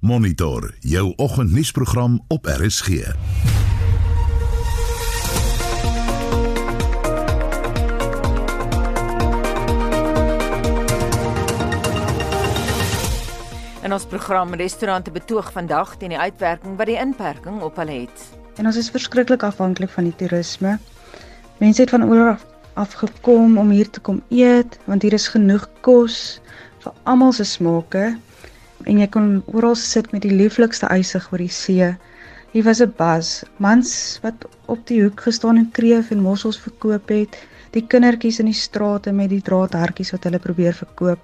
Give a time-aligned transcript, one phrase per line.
[0.00, 2.88] Monitor jou oggendnuusprogram op RSG.
[2.88, 3.14] In
[13.92, 18.28] ons program restaurante betoog vandag teen die uitwerking wat die inperking op hulle het.
[18.56, 20.78] En ons is verskriklik afhanklik van die toerisme.
[21.58, 22.46] Mense het van oor af
[22.78, 26.38] afgekom om hier te kom eet want hier is genoeg kos
[26.78, 28.14] vir almal se smake
[28.84, 31.94] en jy kon oral sit met die lieflikste uitsig oor die see.
[32.52, 37.08] Hier was 'n bas, mans wat op die hoek gestaan en kreef en mossels verkoop
[37.08, 37.36] het,
[37.72, 41.18] die kindertjies in die strate met die draadhartjies wat hulle probeer verkoop.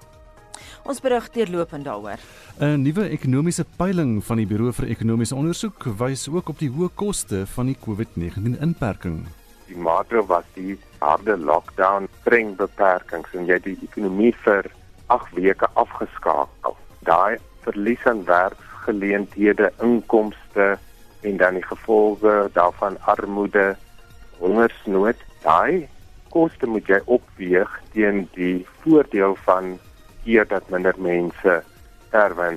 [0.85, 2.19] Ons berig deurlopend daaroor.
[2.59, 6.89] 'n Nuwe ekonomiese peiling van die Buro vir Ekonomiese Onderzoek wys ook op die hoë
[6.95, 9.25] koste van die COVID-19 inperking.
[9.67, 14.69] Die maatreël was die harde lockdown, streng beperkings en jy die ekonomie vir
[15.07, 16.77] 8 weke afgeskakel.
[17.05, 20.75] Daai verlies aan werksgeleenthede, inkomste
[21.25, 23.73] en dan die gevolge daarvan armoede,
[24.39, 25.87] hongersnood, daai
[26.35, 29.75] koste moet jy opweeg teen die voordeel van
[30.25, 31.61] keer dat minder mense
[32.07, 32.55] sterwe.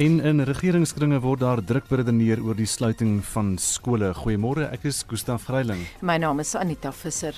[0.00, 4.12] En in regeringskringe word daar druk beredeneer oor die sluiting van skole.
[4.16, 5.84] Goeiemôre, ek is Gustaf Greiling.
[6.00, 7.36] My naam is Anita Visser.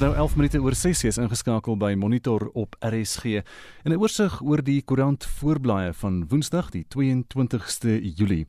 [0.00, 3.42] Dis nou 11 minute oor 6 is ingeskakel by Monitor op RSG.
[3.84, 8.46] En 'n oorsig oor die koerant voorblaaie van Woensdag die 22ste Julie.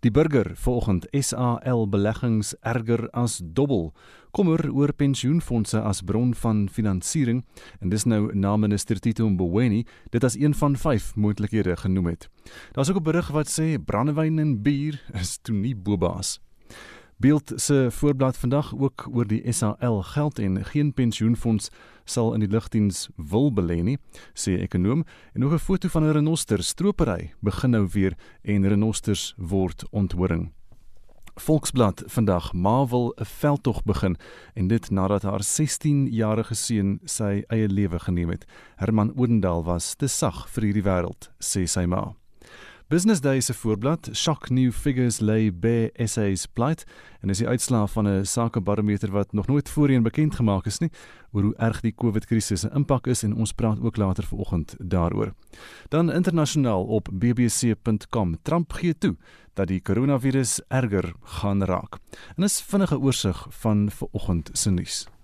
[0.00, 3.92] Die burger vanoggend SAL beleggings erger as dobbel.
[4.30, 7.44] Kommer oor pensioenfonde as bron van finansiering
[7.80, 12.28] en dis nou na minister Tito Mboweni dit as een van 5 moontlikhede genoem het.
[12.72, 16.45] Daar's ook 'n berig wat sê brandewyn en bier is toe nie bobaas.
[17.18, 21.70] Beeld se voorblad vandag ook oor die SAL geld en geen pensioenfonds
[22.04, 23.96] sal in die lugdiens wil belê nie,
[24.36, 29.34] sê ekonom en nog 'n foto van 'n renoster stropery begin nou weer en renosters
[29.36, 30.52] word onthoring.
[31.34, 34.16] Volksblad vandag ma wil 'n veldtog begin
[34.54, 38.44] en dit nadat haar 16-jarige seun sy eie lewe geneem het.
[38.76, 42.14] Herman Odendaal was te sag vir hierdie wêreld, sê sy ma.
[42.88, 46.84] Business Day se voorblad, shock new figures lay bare SA's plight
[47.20, 50.90] en is die uitslaa van 'n sakebarometer wat nog nooit voorheen bekend gemaak is nie
[51.32, 55.34] oor hoe erg die COVID-krisis se impak is en ons praat ook later vanoggend daaroor.
[55.88, 59.16] Dan internasionaal op bbc.com, Trump gee toe
[59.54, 61.98] dat die koronavirus erger gaan raak.
[62.36, 65.15] En is vinnige oorsig van vanoggend se nuus.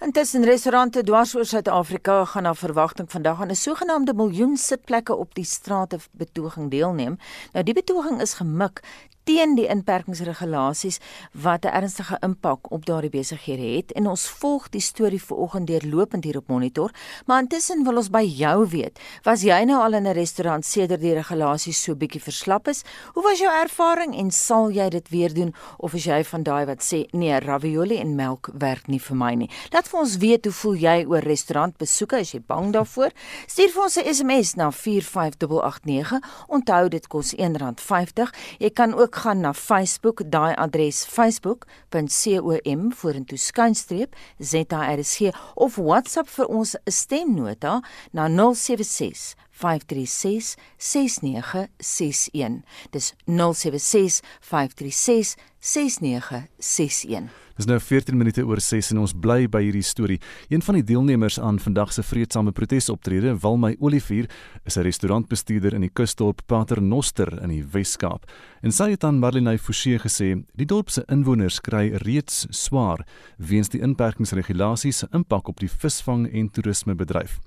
[0.00, 5.34] Intussen restaurante dwars oor Suid-Afrika gaan na verwagting vandag aan 'n sogenaamde miljoen sitplekke op
[5.34, 7.18] die strate betoging deelneem.
[7.52, 8.80] Nou die betoging is gemik
[9.30, 10.98] teen die inperkingsregulasies
[11.44, 13.92] wat 'n ernstige impak op daardie besighede het.
[13.92, 16.90] En ons volg die storie vanoggend deurlopend hier op monitor.
[17.26, 21.00] Maar intussen wil ons by jou weet was jy nou al in 'n restaurant sedert
[21.00, 22.82] die regulasies so bietjie verslap is?
[23.14, 25.54] Hoe was jou ervaring en sal jy dit weer doen?
[25.78, 29.34] Of is jy van daai wat sê nee ravioli en melk werk nie vir my
[29.34, 29.50] nie.
[29.70, 32.16] Laat vir ons weet hoe voel jy oor restaurantbesoeke?
[32.16, 33.10] As jy bang daarvoor?
[33.46, 39.40] Stuur vir ons 'n SMS na 45889 onthou dit kos R1.50 jy kan ook gaan
[39.44, 47.80] na Facebook, daai adres facebook.com vorentoe skynstreep ZRC of WhatsApp vir ons 'n stemnota
[48.12, 52.64] na 076 536 6961.
[52.90, 57.30] Dis 076 536 6961.
[57.60, 60.16] Dis nou 14 minute oor 6 en ons bly by hierdie storie.
[60.48, 64.30] Een van die deelnemers aan vandag se vreedsame protesoptrede, Walmy Olivier,
[64.64, 68.24] is 'n restaurantbestuurder in die kusdorp Paternoster in die Wes-Kaap.
[68.62, 73.06] En sy het aan Marlene Forsie gesê, die dorp se inwoners kry reeds swaar
[73.36, 77.38] weens die inperkingsregulasies se impak op die visvang en toerismebedryf.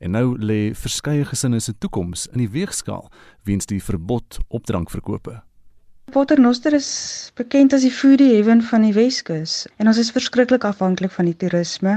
[0.00, 3.10] En nou lê verskeie gesinne se toekoms in die weegskaal
[3.44, 5.51] weens die verbod op drankverkope.
[6.10, 11.12] Paternoster is bekend as die foodie heaven van die Weskus en ons is verskriklik afhanklik
[11.14, 11.94] van die toerisme.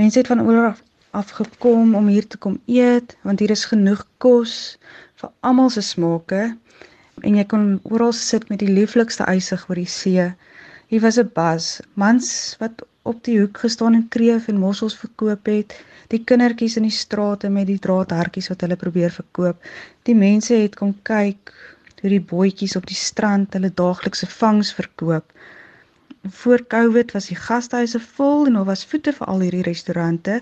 [0.00, 0.84] Mense het van oor af
[1.18, 4.54] afgekom om hier te kom eet want hier is genoeg kos
[5.20, 6.40] vir almal se smake
[7.24, 10.28] en jy kon oral sit met die lieflikste uitsig oor die see.
[10.88, 15.46] Hier was 'n bas, mans wat op die hoek gestaan en kreef en mossels verkoop
[15.52, 15.74] het,
[16.08, 19.56] die kindertjies in die strate met die draadhartjies wat hulle probeer verkoop.
[20.04, 21.52] Die mense het kom kyk
[21.98, 25.32] toe die bootjies op die strand hulle daaglikse vangs verkoop.
[26.40, 30.40] Voor Covid was die gastehuise vol en daar was voete vir al hierdie restaurante.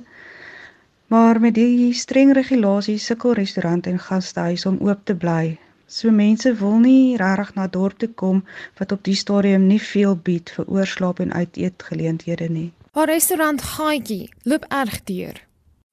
[1.13, 5.59] Maar met die streng regulasies sukkel restaurante en gastehuise om oop te bly.
[5.87, 8.43] So mense wil nie regtig na dorp toe kom
[8.79, 12.73] wat op die stadium nie veel bied vir oorslaap en uiteetgeleenthede nie.
[12.97, 15.46] Haar restaurant Gaatjie loop erg duur.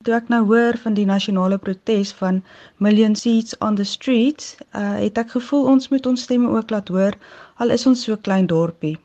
[0.04, 2.42] Toe ek nou hoor van die nasionale protes van
[2.84, 6.92] Million Seats on the Streets, uh, het ek gevoel ons moet ons stemme ook laat
[6.92, 7.16] hoor
[7.64, 8.98] al is ons so klein dorpie.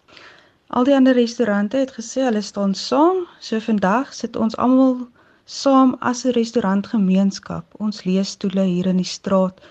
[0.75, 4.99] Al die ander restaurante het gesê hulle staan saam, so vandag sit ons almal
[5.61, 7.79] saam as 'n restaurantgemeenskap.
[7.79, 9.63] Ons lees stoele hier in die straat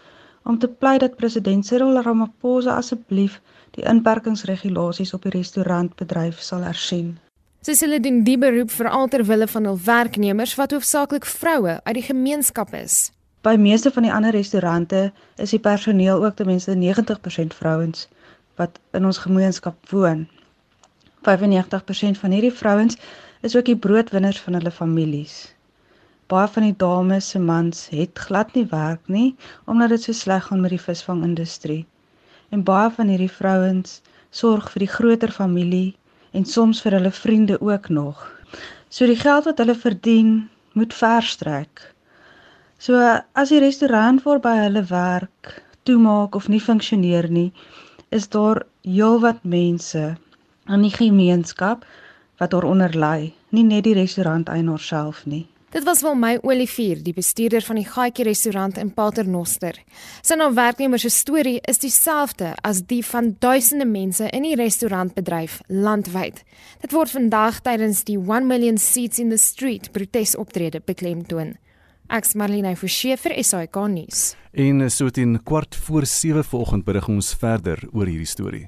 [0.44, 3.41] om te pleit dat president Cyril Ramaphosa asseblief
[3.75, 7.18] die inperkingsregulasies op die restaurantbedryf sal hersien.
[7.68, 11.98] Sê hulle doen die beroep veral ter wille van hul werknemers wat hoofsaaklik vroue uit
[11.98, 13.10] die gemeenskap is.
[13.44, 15.02] By meeste van die ander restaurante
[15.36, 18.06] is die personeel ook ten minste 90% vrouens
[18.62, 20.24] wat in ons gemeenskap woon.
[21.28, 22.96] 95% van hierdie vrouens
[23.44, 25.36] is ook die broodwinners van hulle families.
[26.31, 29.36] Baie van die dames se mans het glad nie werk nie
[29.66, 31.84] omdat dit so sleg gaan met die visvangindustrie.
[32.48, 34.00] En baie van hierdie vrouens
[34.31, 35.98] sorg vir die groter familie
[36.31, 38.24] en soms vir hulle vriende ook nog.
[38.89, 41.81] So die geld wat hulle verdien, moet verstrek.
[42.77, 43.00] So
[43.33, 47.51] as die restaurant waarby hulle werk toemaak of nie funksioneer nie,
[48.09, 50.15] is daar heelwat mense
[50.68, 51.85] in die gemeenskap
[52.38, 55.45] wat daaronder ly, nie net die restauranteienaar self nie.
[55.69, 59.75] Dit was wel my Olivier, die bestuurder van die Gaatjie restaurant in Paternoster.
[60.24, 65.60] Sy nou werknemer se storie is dieselfde as die van duisende mense in die restaurantbedryf
[65.68, 66.40] landwyd.
[66.80, 71.58] Dit word vandag tydens die 1 million seats in the street protesoptrede beklemtoon.
[72.07, 74.30] Ek's Marlene Forsie vir SAK nuus.
[74.57, 78.68] En so teen kwart voor 7 vanoggend berig ons verder oor hierdie storie.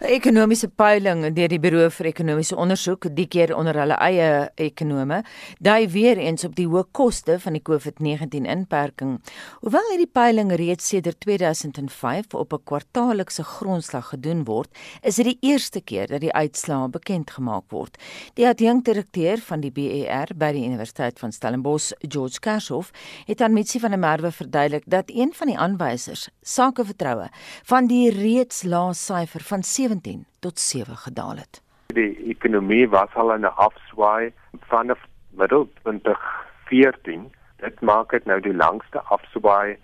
[0.00, 5.22] 'n Ekonomiese peiling deur die Buro vir Ekonomiese Onderzoek, die keer onder hulle eie ekonome,
[5.60, 9.20] dui weer eens op die hoë koste van die COVID-19 inperking.
[9.60, 14.70] Hoewel hierdie peiling reeds sedert 2005 op 'n kwartaallikse grondslag gedoen word,
[15.02, 17.96] is dit die eerste keer dat die uitslae bekend gemaak word.
[18.34, 22.40] Die adjunkdirekteur van die BER by die Universiteit van Stellenbosch, George
[22.78, 27.28] Kershoff, het aan Mitsi van der Merwe verduidelik dat een van die aanwysers, sakevertroue,
[27.64, 31.62] van die reeds lae syfer van 17 tot 7 gedaal het.
[31.86, 34.32] Die ekonomie was al in 'n afswaai
[34.68, 34.98] vanaf
[35.30, 37.32] middel 2014.
[37.56, 39.76] Dit maak dit nou die langste afswaai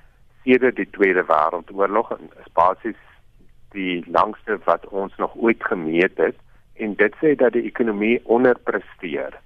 [0.44, 3.02] sedert die Tweede Wêreldoorlog en is basies
[3.70, 6.36] die langste wat ons nog ooit gemeet het
[6.74, 9.40] en dit sê dat die ekonomie onderpresteer.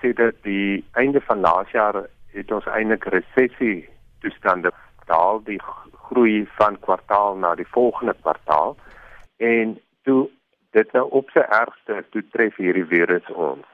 [0.00, 3.88] Sê dat die einde van laas jaar het ons eintlik resessie
[4.24, 4.72] toestande
[5.06, 5.60] daal die
[6.08, 8.76] groei van kwartaal na die volgende kwartaal
[9.36, 10.28] en toe
[10.76, 13.66] dit nou op sy ergste toe tref hierdie virus ons.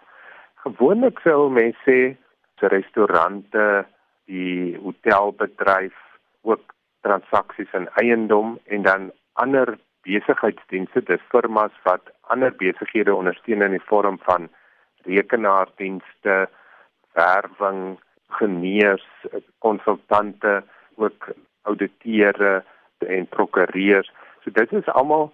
[0.64, 2.16] Gewoonlik sou mense sê
[2.58, 3.84] se restaurante,
[4.26, 5.94] die hotelbedryf,
[6.42, 6.74] ook
[7.06, 9.76] transaksies in eiendom en dan ander
[10.08, 14.48] besigheidsdienste, dis firmas wat ander besighede ondersteun in die vorm van
[15.06, 16.48] rekenaardienste,
[17.14, 17.98] werwing,
[18.28, 19.06] geneers,
[19.58, 20.62] konsultante
[20.96, 21.28] ook
[21.62, 22.64] ouditeure
[22.98, 24.12] en prokureurs.
[24.42, 25.32] So dit is almal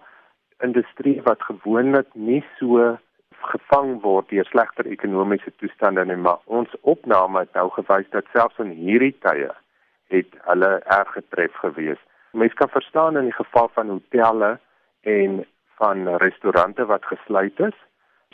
[0.63, 2.97] industrie wat gewoonlik nie so
[3.45, 8.61] gevang word deur slegter ekonomiese toestande nie, maar ons opname het nou gewys dat selfs
[8.63, 9.51] in hierdie tye
[10.13, 11.99] het hulle erg getref gewees.
[12.31, 14.55] Mense kan verstaan in die geval van hotelle
[15.01, 15.43] en
[15.79, 17.77] van restaurante wat gesluit is,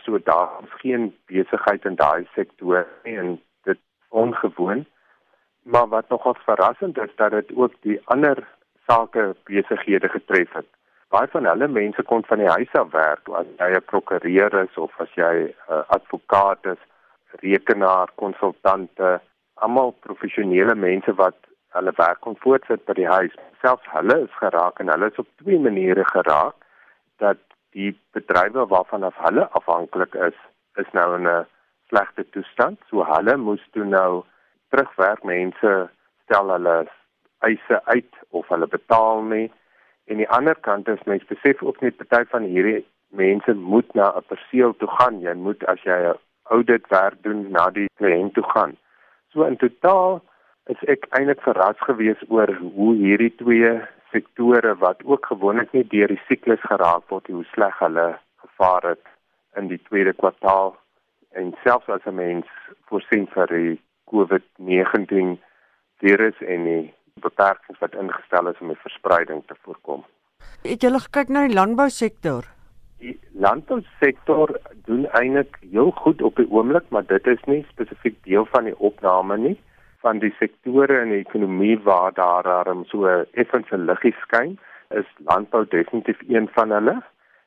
[0.03, 3.39] so daar is geen besigheid in daai sektor nie en
[4.11, 4.85] ongewoon
[5.63, 8.47] maar wat nogal verrassend is dat dit ook die ander
[8.87, 10.67] sake besighede getref het.
[11.07, 14.77] Baie van hulle mense kon van die huis af werk, as jy 'n prokureur is
[14.77, 16.81] of as jy 'n uh, advokaat is,
[17.41, 19.19] rekenaar, konsultante,
[19.53, 21.35] almal professionele mense wat
[21.69, 23.33] hulle werk kon voortsit by die huis.
[23.61, 26.55] Selfs hulle is geraak en hulle is op twee maniere geraak
[27.17, 27.37] dat
[27.71, 30.37] die bedrywe waarvan af hulle afhanklik is,
[30.75, 31.45] is nou in 'n
[31.91, 32.79] slegte toestand.
[32.89, 34.23] So hulle moes toe nou
[34.73, 35.23] terugwerk.
[35.27, 35.75] Mense
[36.25, 36.77] stel hulle
[37.47, 39.47] eise uit of hulle betaal nie.
[40.09, 42.81] En die ander kant is mense besef ook net party van hierdie
[43.21, 45.21] mense moet na 'n perseel toe gaan.
[45.21, 46.19] Jy moet as jy 'n
[46.55, 48.77] audit werk doen na die kliënt toe gaan.
[49.31, 50.21] So in totaal
[50.71, 53.71] is ek eintlik verras gewees oor hoe hierdie twee
[54.11, 58.07] sektore wat ook gewoonlik nie deur die siklus geraak word hoe sleg hulle
[58.43, 59.05] gevaar het
[59.55, 60.75] in die tweede kwartaal
[61.31, 62.47] en selfs as 'n mens
[62.89, 65.37] voorsien vir die COVID-19
[65.99, 70.03] virus en die beperkings wat ingestel is om die verspreiding te voorkom.
[70.63, 72.45] Het julle gekyk na die landbousektor?
[72.97, 78.45] Die landbousektor doen eintlik heel goed op die oomblik, maar dit is nie spesifiek deel
[78.45, 79.57] van die opname nie
[80.01, 84.57] van die sektore in die ekonomie waar daar daarom so effens 'n liggie skyn
[84.89, 87.01] is landbou definitief een van hulle.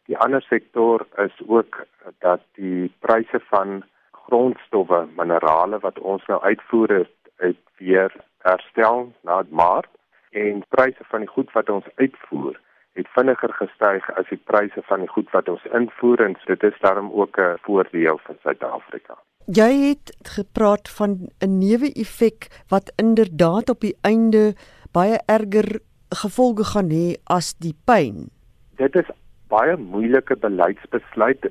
[0.06, 1.86] Die ander sektor is ook
[2.18, 3.84] dat die pryse van
[4.26, 8.12] grondstowwe, minerale wat ons nou uitvoer het, het weer
[8.44, 9.90] herstel na Maart
[10.30, 12.60] en pryse van die goed wat ons uitvoer
[12.94, 16.76] het vinniger gestyg as die pryse van die goed wat ons invoer en dit is
[16.82, 19.14] daarom ook 'n voordeel vir Suid-Afrika.
[19.46, 24.54] Jy het gepraat van 'n neuwe effek wat inderdaad op die einde
[24.92, 28.30] baie erger gevolge gaan hê as die pyn.
[28.76, 29.08] Dit is
[29.52, 31.46] baie moeilike beleidsbesluit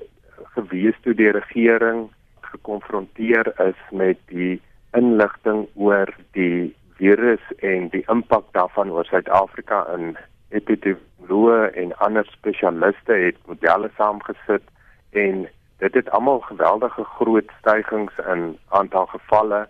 [0.56, 2.08] gewees toe die regering
[2.54, 4.62] gekonfronteer is met die
[4.98, 10.14] inligting oor die virus en die impak daarvan oor Suid-Afrika in
[10.54, 14.66] epidemioloë en ander spesialiste het modelle saamgesit
[15.26, 15.48] en
[15.84, 19.66] dit het almal geweldige groot stygings in aantal gevalle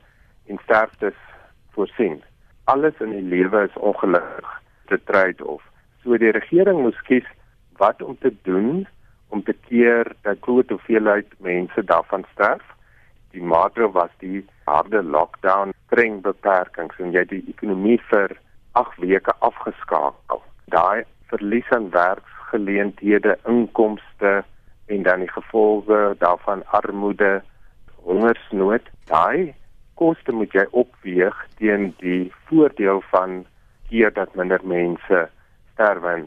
[0.48, 1.18] en sterftes
[1.74, 2.20] voorsien.
[2.64, 4.52] Alles in die lewe is ongelukkig
[4.92, 5.64] te trade-off.
[6.04, 7.28] So die regering moes kies
[7.84, 8.88] wat om te doen
[9.34, 12.64] om te keer dat groot hoeveelheid mense daarvan sterf
[13.34, 18.36] die maatreël was die harde lockdown, streng beperkings en jy die ekonomie vir
[18.80, 20.42] 8 weke afgeskakel.
[20.74, 24.44] Daai verlies aan werksgeleenthede, inkomste
[24.94, 27.42] en dan die gevolge daarvan armoede,
[28.06, 29.54] hongersnood, daai
[29.98, 33.44] koste moet jy opweeg teen die voordeel van
[33.90, 35.28] hier dat minder mense
[35.74, 36.24] sterwe.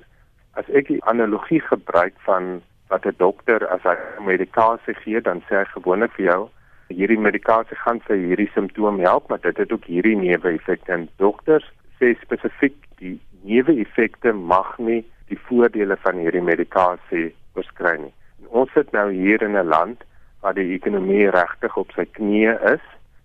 [0.57, 5.57] As ek 'n analogie gebruik van wat 'n dokter as hy medikasie gee, dan sê
[5.61, 6.43] hy gewoonlik vir jou
[6.89, 10.93] hierdie medikasie gaan vir hierdie simptoom help, maar dit het ook hierdie neeweffekte.
[10.93, 11.67] En dokters
[11.99, 18.15] sê spesifiek die neeweffekte mag nie die voordele van hierdie medikasie oorskry nie.
[18.43, 20.05] En ons sit nou hier in 'n land
[20.41, 22.85] waar die ekonomie regtig op sy knieë is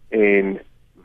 [0.10, 0.60] en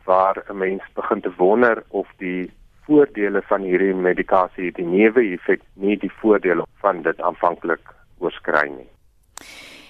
[0.04, 2.50] waar 'n mens begin te wonder of die
[2.86, 8.90] voordele van hierdie medikasie die neeweffek nie die voordele van dit aanvanklik oorskry nie.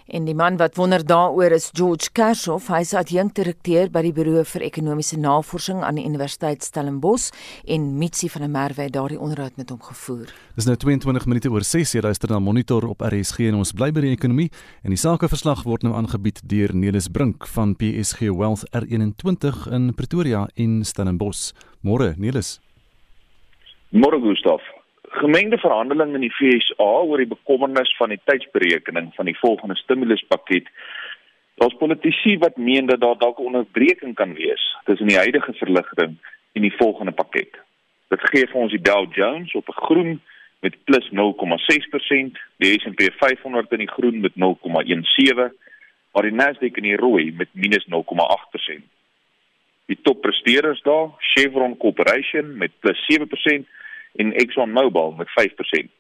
[0.07, 2.69] En die man wat wonder daaroor is George Kershoff.
[2.71, 7.33] Hy is adjunkdirekteur by die Buro vir Ekonomiese Navorsing aan die Universiteit Stellenbosch
[7.67, 10.31] en Mitsi van der Merwe het daardie onderhoud met hom gevoer.
[10.55, 13.91] Dis nou 22 minute oor 6 jy luister na Monitor op RSG en ons bly
[13.91, 14.53] by die ekonomie
[14.87, 20.47] en die sakeverslag word nou aangebied deur Nelis Brink van PSG Wealth R21 in Pretoria
[20.55, 21.51] in Stellenbosch.
[21.83, 22.61] Môre Nelis.
[23.91, 24.63] Môre Gustaf.
[25.23, 30.67] Gemengde verhandelinge in die FSA oor die bekommernis van die tydsberekening van die volgende stimuluspakket.
[31.63, 36.19] Daar's politici wat meen dat daar dalk 'n onderbreking kan wees tussen die huidige verligting
[36.53, 37.55] en die volgende pakket.
[38.09, 40.21] Dit gee vir ons die Dow Jones op 'n groen
[40.61, 45.53] met plus 0,6%, die S&P 500 in die groen met 0,17,
[46.13, 48.83] maar die Nasdaq in die rooi met minus 0,8%.
[49.87, 53.67] Die toppresteerders daar, Chevron Corporation met plus 7%
[54.17, 55.91] en Exxon Mobil met 5%.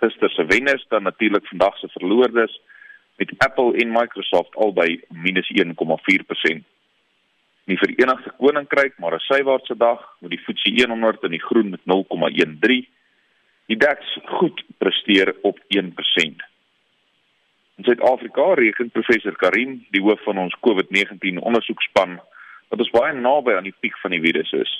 [0.00, 2.60] Gister se wenners dan natuurlik vandag se verloorders
[3.16, 6.62] met Apple en Microsoft albei minus 1,4%.
[7.64, 11.80] Die Verenigde Koninkryk maar 'n sywaartse dag met die FTSE 100 in die groen met
[11.84, 12.88] 0,13.
[13.66, 16.42] Die DAX goed presteer op 1%.
[17.76, 22.20] In Suid-Afrika reken professor Karim, die hoof van ons COVID-19 ondersoekspan,
[22.70, 24.72] dat ons baie naby aan die piek van die virus is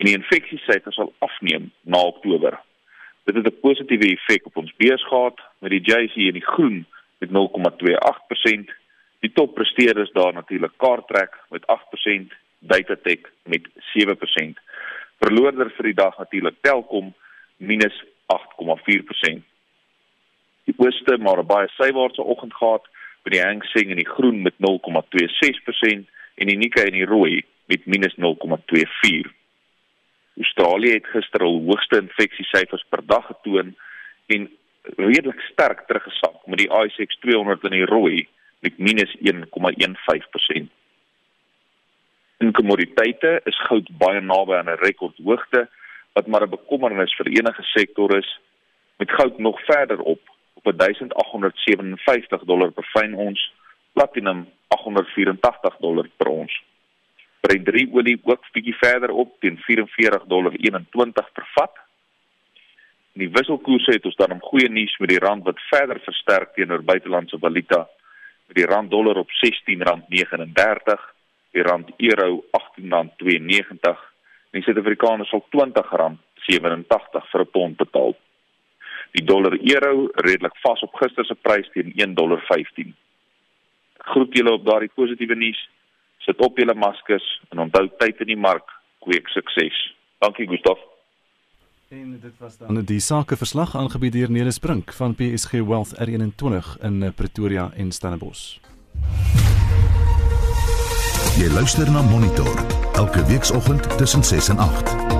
[0.00, 2.56] en die infeksiesyfers sal afneem na Oktober.
[3.28, 6.86] Dit het 'n positiewe effek op ons beurs gehad met die JSE in die groen
[7.18, 8.70] met 0,28%.
[9.20, 14.58] Die toppresteerders daar natuurlik Cartrack met 8%, Datatech met 7%.
[15.18, 17.14] Verloorder vir die dag natuurlik Telkom
[17.56, 19.42] minus 8,4%.
[20.64, 22.88] Die ooste maar 'n baie sywaartse oggend gehad
[23.22, 26.08] met die Hang Seng in die groen met 0,26%
[26.40, 29.36] en die Nikkei in die rooi met minus 0,24%.
[30.40, 33.74] Australië het gister al hoogste infeksiesyfers per dag getoon
[34.32, 34.46] en
[34.96, 38.28] redelik sterk teruggesak met die ASX 200 in die rooi
[38.64, 40.70] met minus 1,15%.
[42.40, 45.68] In kommoditeite is goud baie naby aan 'n rekordhoogte
[46.12, 48.40] wat maar 'n bekommernis vir enige sektor is
[48.96, 50.20] met goud nog verder op
[50.54, 53.52] op 1857 dollar per fyn ons,
[53.92, 56.52] platinum 884 dollar per ons.
[57.40, 61.78] Brent 3 olie ook bietjie verder op teen 44.21 per vat.
[63.14, 66.54] In die wisselkoerse het ons dan 'n goeie nuus met die rand wat verder versterk
[66.54, 67.88] teenoor buitelandse valuta
[68.46, 71.00] met die rand dollar op R16.39,
[71.52, 74.10] die rand euro R18.92
[74.50, 78.16] en die Suid-Afrikaner sal R20.87 vir 'n pond betaal.
[79.12, 82.94] Die dollar euro redelik vas op gister se prys teen $1.15.
[84.12, 85.60] Groet julle op daardie positiewe nuus
[86.18, 88.68] sit op julle maskers en onthou tyd in die mark
[89.04, 89.76] kweek sukses.
[90.20, 90.78] Dankie Gustaf.
[91.90, 97.02] En dit was dan die sakeverslag aangebied deur Nelis Brink van PSG Wealth R21 in
[97.02, 98.60] eh, Pretoria en Stellenbosch.
[101.40, 102.52] Jy luister na Monitor
[102.94, 105.19] elke weekoggend tussen 6 en 8.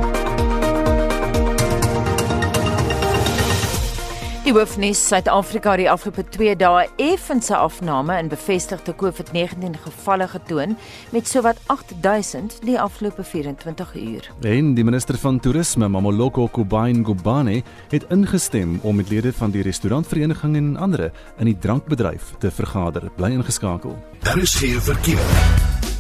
[4.51, 10.75] Die hoofnuus Suid-Afrika het die afgelope 2 dae effense afname in bevestigde COVID-19 gevalle getoon
[11.15, 14.27] met sowat 8000 die afgelope 24 uur.
[14.43, 17.63] En die minister van toerisme, Mamoloko Kubain Gubane,
[17.95, 23.07] het ingestem om met lede van die restaurantvereniging en ander in die drankbedryf te vergader.
[23.15, 23.95] Bly ingeskakel.
[24.27, 25.23] Daar is geen verkeer.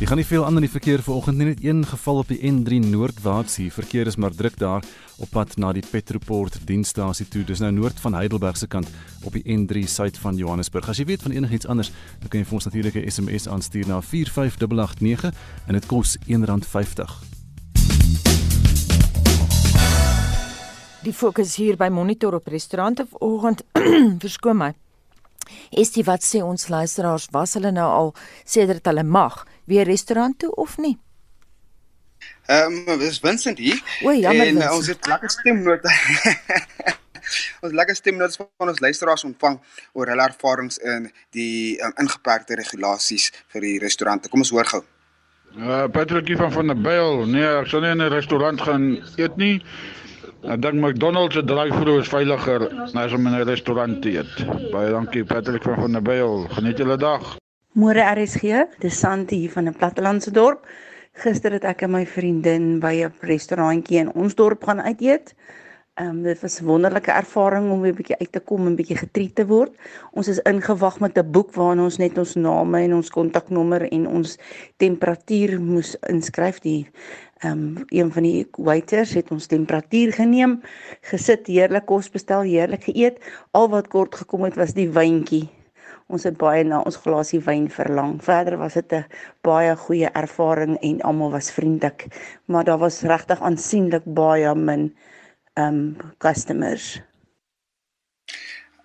[0.00, 2.40] Jy gaan nie veel aan in die verkeer vanoggend nie, net een geval op die
[2.50, 3.70] N3 noordwaarts hier.
[3.70, 4.82] Verkeer is maar druk daar
[5.20, 7.44] op pad na die Petroport dienstasie toe.
[7.44, 8.88] Dis nou noord van Heidelberg se kant
[9.24, 10.88] op die N3 suid van Johannesburg.
[10.88, 13.86] As jy weet van enigiets anders, dan kan jy vir ons natuurlik 'n SMS aanstuur
[13.86, 15.34] na 45889
[15.66, 17.20] en dit kos R1.50.
[21.02, 23.62] Die fokus hier by Monitor op restaurante vanoggend
[24.24, 24.74] verskoon my.
[25.70, 30.38] Is dit wat sê ons luisteraars was hulle nou al sedert hulle mag weer restaurant
[30.38, 30.98] toe of nie?
[32.50, 33.78] Ehm um, dis Vincent hier.
[34.02, 34.46] O, jammer.
[34.46, 35.92] En uh, ons het lekker stemnote.
[37.64, 39.60] ons lekker stemnote van ons luisteraars ontvang
[39.92, 44.32] oor hulle ervarings in die um, ingeperkte regulasies vir die restaurante.
[44.32, 44.82] Kom ons hoor gou.
[45.58, 47.24] Uh Patrickie van van der Byl.
[47.30, 49.62] Nee, ek sal nie in 'n restaurant gaan eet nie.
[50.42, 52.66] Ek dink McDonald's se drive-thru is veiliger
[52.98, 54.34] as om in 'n restaurant te eet.
[54.74, 56.48] Baie dankie Patrick van van der Byl.
[56.50, 57.36] Geniet julle dag.
[57.78, 60.66] Môre RSG, dis Santi hier van 'n plattelandse dorp.
[61.18, 65.34] Gister het ek en my vriendin by 'n restaurantjie in ons dorp gaan uit eet.
[65.98, 68.76] Ehm um, dit was 'n wonderlike ervaring om weer 'n bietjie uit te kom en
[68.76, 69.74] bietjie getreed te word.
[70.12, 74.06] Ons is ingewag met 'n boek waarin ons net ons name en ons kontaknommer en
[74.06, 74.38] ons
[74.76, 76.60] temperatuur moes inskryf.
[76.60, 76.88] Die
[77.38, 80.60] ehm um, een van die waiters het ons temperatuur geneem,
[81.00, 83.18] gesit, heerlik kos bestel, heerlik geëet.
[83.50, 85.48] Al wat kort gekom het was die wyntjie
[86.10, 88.16] Ons het baie na ons glasie wyn verlang.
[88.22, 89.04] Verder was dit 'n
[89.46, 92.06] baie goeie ervaring en almal was vriendelik,
[92.46, 94.96] maar daar was regtig aansienlik baie min
[95.54, 97.00] um customers.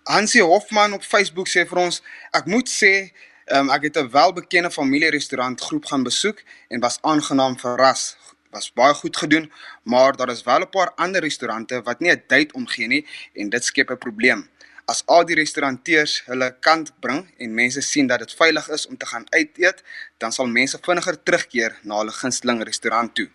[0.04, 3.12] Hansie Hofman op Facebook sê vir ons, ek moet sê,
[3.52, 8.18] um, ek het 'n welbekende familierestaurant groep gaan besoek en was aangenaam verras
[8.56, 9.52] was baie goed gedoen,
[9.84, 13.50] maar daar is wel 'n paar ander restaurante wat nie 'n tyd omgee nie en
[13.50, 14.50] dit skep 'n probleem.
[14.86, 18.98] As al die restauranteurs hulle kant bring en mense sien dat dit veilig is om
[19.02, 19.80] te gaan uit eet,
[20.22, 23.26] dan sal mense vinniger terugkeer na hulle gunsteling restaurant toe.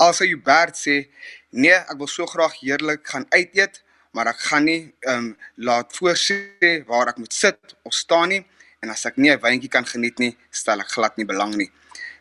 [0.00, 1.10] Alsa Hubert sê,
[1.50, 5.36] "Nee, ek wil so graag heerlik gaan uit eet, maar ek gaan nie ehm um,
[5.56, 8.46] laat voorsê waar ek moet sit of staan nie
[8.82, 11.70] en as ek nie 'n wyntjie kan geniet nie, stel ek glad nie belang nie."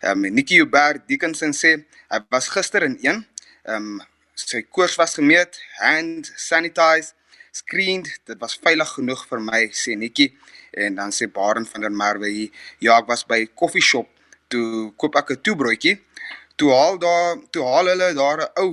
[0.01, 3.25] Ehm um, Nikki Hubert Dickinson sê, "Hy was gister in een,
[3.63, 4.01] ehm um,
[4.35, 7.13] sy koers was gemeet, hand sanitized
[7.51, 8.09] screened.
[8.25, 10.29] Dit was veilig genoeg vir my, sê Nikki.
[10.71, 14.09] En dan sê Baren van der Merwe hier, ja, ek was by koffie shop
[14.49, 16.01] toe koop ek 'n toebroodjie.
[16.57, 18.69] Toe haal daar, toe haal hulle daar 'n ou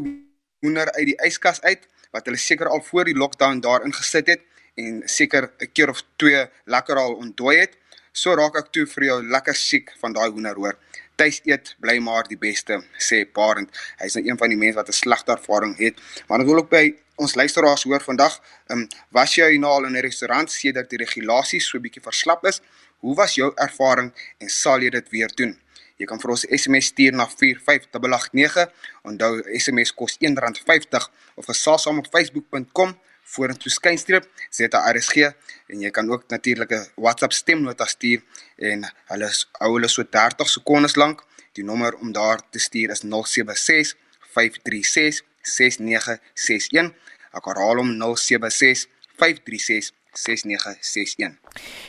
[0.63, 4.43] hoender uit die yskas uit wat hulle seker al voor die lockdown daarin gesit het
[4.75, 7.77] en seker 'n keer of twee lekker al ontdooi het.
[8.13, 10.77] So raak ek toe vir jou lekker siek van daai hoender hoor.
[11.17, 13.71] Tuis eet bly maar die beste, sê Parent.
[14.03, 15.97] Hy's nou een van die mense wat 'n slegte ervaring het.
[16.29, 19.85] Maar dit wil ook by ons luisteraars hoor vandag, ehm um, was jy nou al
[19.85, 22.61] in 'n restaurant sedert die regulasies so bietjie verslap is?
[23.01, 25.59] Hoe was jou ervaring en sal jy dit weer doen?
[25.97, 28.73] Jy kan vir ons SMS stuur na 45889.
[29.03, 32.99] Onthou SMS kos R1.50 of gesaam op facebook.com
[33.35, 35.31] vorentoe skynstreep ZRSG
[35.73, 38.21] en jy kan ook natuurlik 'n WhatsApp stemnota stuur
[38.57, 41.25] en hulle hou hulle so 30 sekondes lank.
[41.53, 43.97] Die nommer om daar te stuur is 076
[44.35, 46.93] 536 6961.
[47.33, 48.87] Ek herhaal hom 076
[49.19, 51.37] 536 6961.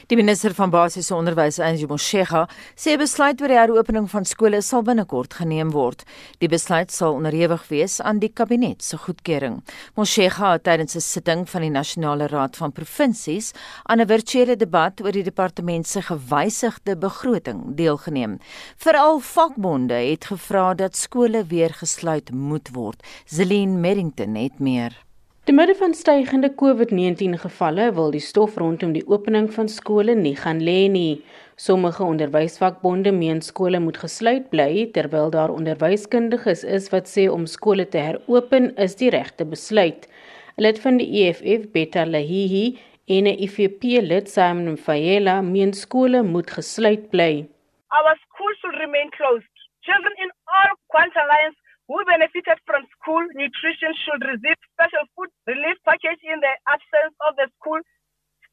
[0.07, 4.83] Die minister van basiese onderwys, Angie Motshega, sê besluit oor die heropening van skole sal
[4.87, 6.03] binnekort geneem word.
[6.39, 9.61] Die besluit sal onderhewig wees aan die kabinet se goedkeuring.
[9.95, 13.51] Motshega het tydens 'n sitting van die Nasionale Raad van Provinsies
[13.83, 18.39] aan 'n virtuele debat oor die departement se gewysigde begroting deelgeneem.
[18.77, 23.03] Veral vakbonde het gevra dat skole weer gesluit moet word.
[23.25, 25.06] Zelin Merrington het meer.
[25.47, 30.33] Te midde van stygende COVID-19 gevalle wil die stof rondom die opening van skole nie
[30.35, 31.21] gaan lê nie.
[31.55, 37.85] Sommige onderwysvakbonde meen skole moet gesluit bly terwyl daar onderwyskundiges is wat sê om skole
[37.93, 40.09] te heropen is die regte besluit.
[40.57, 42.65] Lid van die EFF, Betta Lahihi,
[43.07, 47.47] en 'n IFP lid Simon Fayela meen skole moet gesluit bly.
[47.95, 49.55] Our schools should remain closed.
[49.87, 51.55] Children in all quantities
[51.87, 57.35] who benefited from school nutrition should receive special food relief package in the absence of
[57.35, 57.79] the school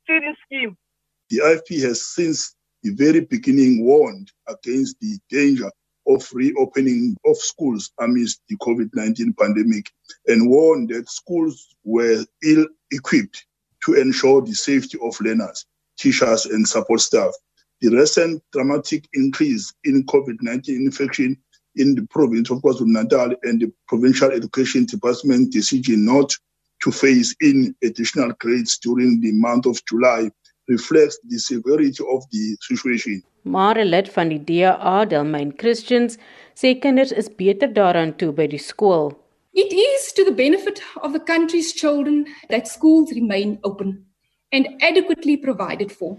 [0.07, 0.77] feeding scheme.
[1.31, 5.71] The IFP has since the very beginning warned against the danger
[6.07, 9.91] of reopening of schools amidst the COVID-19 pandemic
[10.27, 13.47] and warned that schools were ill equipped
[13.85, 15.65] to ensure the safety of learners,
[15.99, 17.33] teachers and support staff.
[17.81, 21.39] The recent dramatic increase in COVID-19 infection
[21.77, 26.33] in the province of KwaZulu-Natal and the provincial education department decision not
[26.83, 30.31] to phase in additional grades during the month of July
[30.69, 33.23] reflects the severity of the situation.
[33.43, 36.17] Maar 'n lid van die DA, Delmain Christians,
[36.55, 39.13] sê kinders is beter daaraan toe by die skool.
[39.53, 44.07] It is to the benefit of the country's children that schools remain open
[44.51, 46.17] and adequately provided for.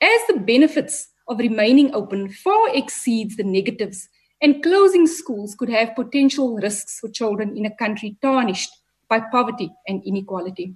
[0.00, 4.08] As the benefits of remaining open far exceeds the negatives,
[4.42, 8.70] and closing schools could have potential risks for children in a country tarnished
[9.08, 10.74] by poverty and inequality.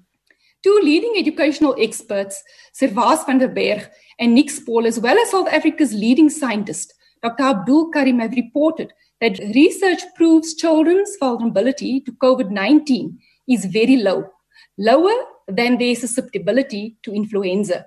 [0.62, 2.42] Two leading educational experts,
[2.78, 6.92] Servaas van der Berg and Nick Paul, as well as South Africa's leading scientist,
[7.22, 7.44] Dr.
[7.44, 13.18] Abdul Karim, have reported that research proves children's vulnerability to COVID 19
[13.48, 14.24] is very low,
[14.78, 15.14] lower
[15.48, 17.86] than their susceptibility to influenza.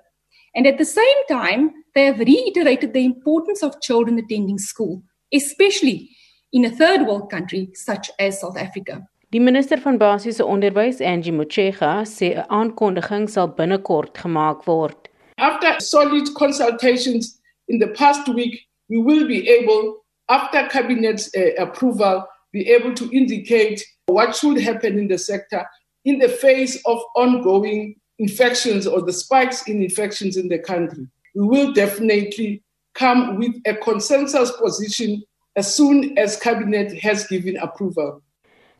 [0.54, 6.10] And at the same time, they have reiterated the importance of children attending school, especially
[6.52, 9.06] in a third world country such as South Africa.
[9.30, 15.08] Die minister van basiese onderwys, Angie Motshega, sê 'n aankondiging sal binnekort gemaak word.
[15.36, 22.26] After solid consultations in the past week, we will be able after cabinet uh, approval
[22.52, 25.66] be able to indicate what should happen in the sector
[26.04, 31.06] in the face of ongoing infections or the spikes in infections in the country.
[31.34, 32.62] We will definitely
[32.94, 35.22] come with a consensus position
[35.56, 38.22] as soon as cabinet has given approval.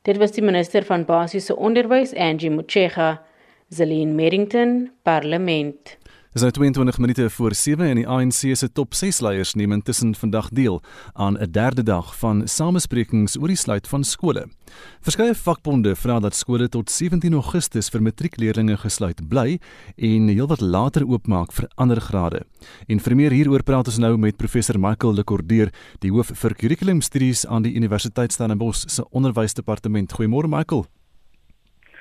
[0.02, 3.22] Dit was die minister van basiese onderwys Angie Motshega,
[3.68, 5.96] Zelin Merrington, Parlement.
[6.34, 10.16] Dis nou 22 minute voor 7 en die ANC se top 6 leiers neem intussen
[10.18, 10.80] vandag deel
[11.12, 14.48] aan 'n derde dag van samesprekings oor die sluit van skole.
[15.00, 19.60] Verskeie vakbonde vra dat skole tot 17 Augustus vir matriekleerders gesluit bly
[19.96, 22.42] en heelwat later oopmaak vir ander grade.
[22.88, 27.46] En vir meer hieroor praat ons nou met professor Michael Lekordeer, die hoof vir kurrikulumstudies
[27.46, 30.12] aan die Universiteit Stellenbosch se onderwysdepartement.
[30.12, 30.84] Goeiemôre Michael.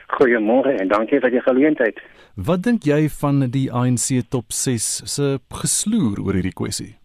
[0.07, 1.99] Goeiemôre en dankie vir die geleentheid.
[2.35, 6.95] Wat dink jy van die ANC top 6 se gesloer oor hierdie kwessie?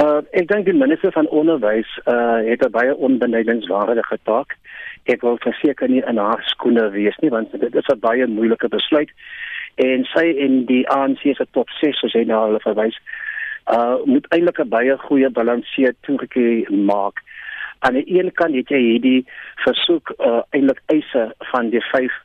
[0.00, 4.56] Uh ek dink die minister van onderwys uh het 'n baie onbenadigingswaardige taak.
[5.04, 8.68] Ek wil verseker nie in haar skoene wees nie want dit is 'n baie moeilike
[8.68, 9.10] besluit.
[9.74, 12.96] En sy en die ANC se top 6 soos hy nou al verwys,
[13.72, 17.22] uh moet eintlik 'n baie goeie balanseer toegekeer maak
[17.80, 19.20] aan die een kant het jy hierdie
[19.64, 22.16] versoek uh, eintlik eise van die vyf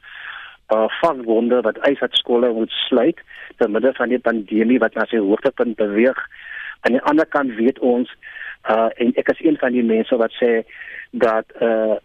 [0.73, 3.19] uh vakbonde wat eis dat skole moet sluit
[3.57, 6.17] te midde van die pandemie wat na sy hoogtepunt beweeg.
[6.81, 8.09] Aan die ander kant weet ons
[8.69, 10.63] uh en ek is een van die mense wat sê
[11.11, 12.01] dat uh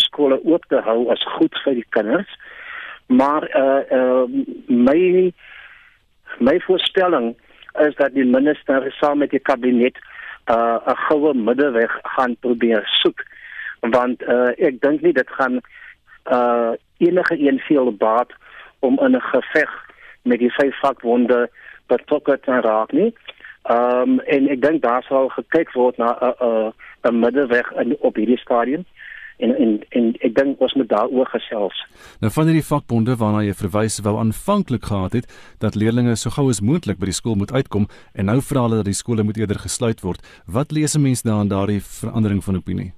[0.00, 2.32] skole oop te hou is goed vir die kinders.
[3.06, 4.24] Maar uh, uh
[4.66, 5.32] my
[6.38, 7.34] my voorstelling
[7.84, 9.98] is dat die minister saam met die kabinet
[10.46, 13.24] uh 'n goue middeweg gaan probeer soek
[13.80, 15.60] want uh ek dink nie dit gaan
[16.32, 18.32] uh enige een veel baat
[18.78, 19.70] om in 'n geveg
[20.22, 21.48] met die vyf vakbonde
[21.86, 23.14] betrokke te raak nie.
[23.62, 26.72] Ehm um, en ek dink daar sal gekyk word na 'n 'n
[27.08, 28.84] 'n middeweg in op hierdie stadium
[29.40, 31.76] en en en ek dink ons moet daaroor gesels.
[32.20, 35.26] Nou van hierdie vakbonde waarna jy verwys wou aanvanklik gehad het
[35.64, 38.80] dat leerders so gou as moontlik by die skool moet uitkom en nou vra hulle
[38.82, 40.20] dat die skole moet eerder gesluit word.
[40.46, 42.92] Wat lees 'n mens daarin daardie verandering van opinie?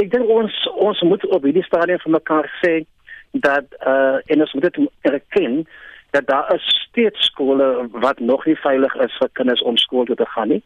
[0.00, 2.84] Ek dink ons ons moet op hierdie stadium vir mekaar sê
[3.32, 5.66] dat uh en ons moet dit erken
[6.10, 10.16] dat daar is steeds skole wat nog nie veilig is vir kinders om skool toe
[10.16, 10.62] te gaan nie.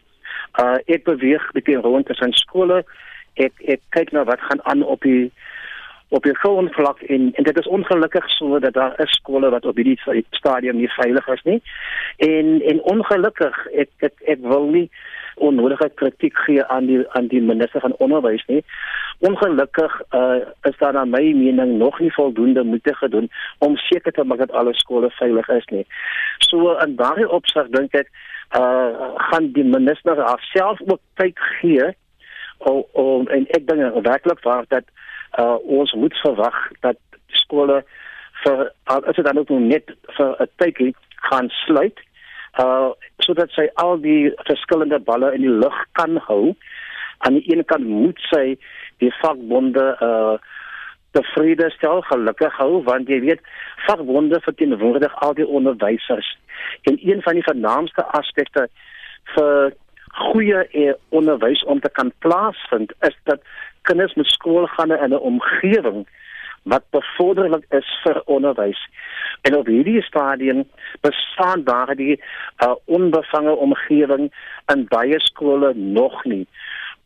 [0.63, 2.85] Uh ek beweeg bietjie rond tussen skole
[3.37, 5.31] ek ek kyk na wat gaan aan op die
[6.09, 9.77] op die grondvlak en en dit is ongelukkig so dat daar is skole wat op
[9.77, 11.63] hierdie stadium nie veilig is nie.
[12.17, 14.91] En en ongelukkig ek ek ek wil nie
[15.37, 18.63] onnodige kritiek gee aan die aan die minister van onderwys nie.
[19.19, 24.25] Ongelukkig uh, is daar na my mening nog nie voldoende moeite gedoen om seker te
[24.25, 25.87] maak dat alle skole veilig is nie.
[26.39, 28.11] So in daardie opsig dink ek
[28.57, 31.95] uh gaan die minister haarself ook tyd gee
[32.59, 34.85] om om en ek dink werklik waar dat
[35.39, 37.83] uh, ons moet verwag dat skole
[38.45, 40.95] vir as dit dan ook net vir 'n tydjie
[41.31, 41.99] gaan sluit
[42.61, 46.55] uh sodat sy al die verskillende balle in die lug kan hou
[47.19, 48.59] aan die een kant moet sy
[48.99, 50.37] die vakbonde uh
[51.17, 53.41] tevrede stel, gelukkig hou want jy weet
[53.87, 56.29] vakbonde verteenwoordig al die onderwysers.
[56.83, 58.67] En een van die vernaamste aspekte
[59.35, 59.73] vir
[60.17, 63.41] goeie eh, onderwys om te kan plaasvind is dat
[63.83, 66.07] kinders moet skool gaan in 'n omgewing
[66.63, 68.81] wat bevorderlik is vir onderwys.
[69.43, 70.65] En op hierdie stadium
[71.01, 72.23] bestaan daar die
[72.65, 74.33] uh, onbevange omgewing
[74.75, 76.47] in baie skole nog nie.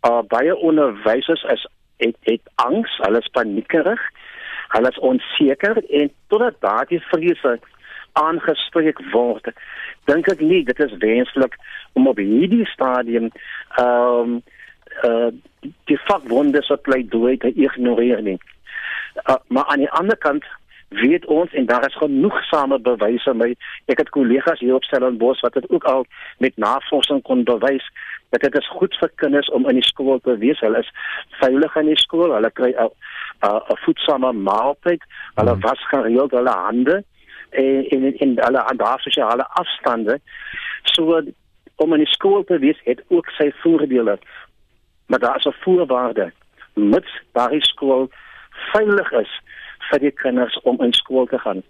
[0.08, 4.00] Uh, baie onderwysers is het, het angs, hulle is paniekerig,
[4.68, 7.58] hulle is onseker en totdat daardie vrese
[8.12, 9.52] aangespreek word,
[10.04, 11.56] dink ek nie dit is wenslik
[11.92, 13.30] om op hierdie stadium
[13.78, 14.40] ehm um,
[15.06, 15.30] uh,
[15.84, 18.38] die vakbonde se pleidooi te ignoreer nie.
[19.28, 20.44] Uh, maar aan die ander kant
[20.88, 23.52] weet ons en daar is genoegsame bewyse my
[23.92, 26.06] ek het kollegas hier op Stellenbosch wat dit ook al
[26.38, 27.86] met navorsing kon bewys
[28.34, 30.60] dat dit is goed vir kinders om in die skool te wees.
[30.62, 30.90] Hulle is
[31.40, 32.34] veilig in die skool.
[32.34, 32.90] Hulle kry 'n
[33.46, 35.02] 'n voedsame maaltyd.
[35.34, 35.60] Hulle hmm.
[35.60, 37.04] was gereeld hulle hande
[37.50, 40.20] en in in alle ander sosiale afstande.
[40.82, 41.22] So
[41.76, 44.18] om in die skool te wees het ook sy voordele.
[45.06, 46.32] Maar daar is 'n voorwaarde.
[46.74, 48.10] Mits daardie skool
[48.72, 49.40] veilig is
[49.90, 51.62] vir die kinders om in skool te gaan.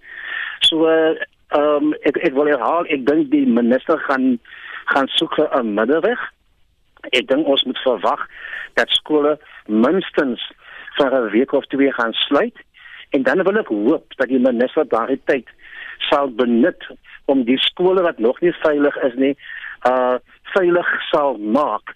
[0.59, 4.39] So ehm um, ek ek wil herhaal, ek dink die minister gaan
[4.85, 6.21] gaan soek 'n middelweg.
[7.11, 8.27] Ek dink ons moet verwag
[8.75, 10.53] dat skole minstens
[10.97, 12.57] vir 'n week of twee gaan sluit
[13.11, 15.49] en dan wil ek hoop dat die minister daardie tyd
[16.09, 16.87] sal benut
[17.31, 19.35] om die skole wat nog nie veilig is nie,
[19.89, 20.19] uh
[20.51, 21.93] veilig sal maak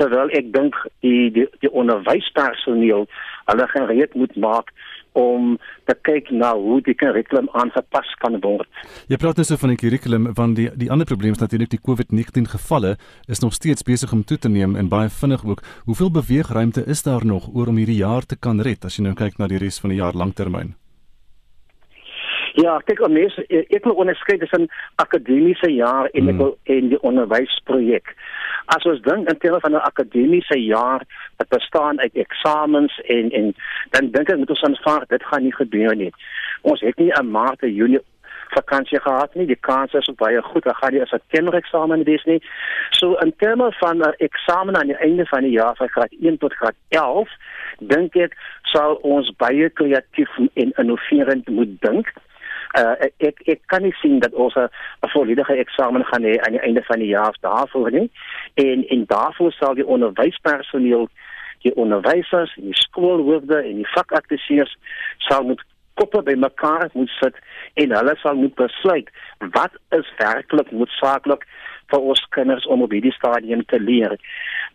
[0.00, 3.06] terwyl ek dink die die die onderwyspersoneel
[3.50, 4.72] hulle gereed moet maak
[5.16, 5.56] om
[5.88, 8.68] te kyk na hoe die kurrikulum aangepas kan word.
[9.10, 11.82] Jy praat nou so van die kurrikulum want die die ander probleem is natuurlik die
[11.82, 12.96] COVID-19 gevalle
[13.32, 15.62] is nog steeds besig om toe te neem en baie vinnig ook.
[15.88, 19.14] Hoeveel beweegruimte is daar nog oor om hierdie jaar te kan red as jy nou
[19.18, 20.76] kyk na die res van die jaar langtermyn?
[22.56, 24.62] Ja, kyk, mens, ek wil onderskei tussen
[25.02, 26.54] akademiese jaar en hmm.
[26.72, 28.14] en die onderwysprojek.
[28.72, 31.04] As ons dink in terme van 'n akademiese jaar
[31.36, 33.54] wat bestaan uit eksamens en en
[33.90, 36.12] dan dink ek moet ons aanvaar dit gaan nie gebeur nie.
[36.62, 38.00] Ons het nie 'n maart en junie
[38.48, 39.46] vakansie gehad nie.
[39.46, 42.42] Die kans is baie goed dat gaan die as 'n kindereksamen wees nie.
[42.90, 46.38] So in terme van 'n eksamen aan die einde van die jaar van graad 1
[46.38, 47.28] tot graad 11,
[47.78, 52.12] dink ek sal ons baie kreatief en innoverend moet dink
[52.78, 54.68] uh, ek ek kan nie sien dat ons 'n
[55.14, 58.10] volledige eksamen gaan hê aan die einde van die jaar daarvoor nie.
[58.54, 61.08] En en daarvoor sal die onderwyspersoneel,
[61.62, 64.76] die onderwysers, die skoolhoofde en die vakadviseurs
[65.18, 65.62] sal moet
[65.94, 67.34] koppe by mekaar moet sit
[67.74, 71.46] en hulle sal moet besluit wat is werklik noodsaaklik
[71.90, 74.16] vir ons kinders om op hierdie stadium te leer.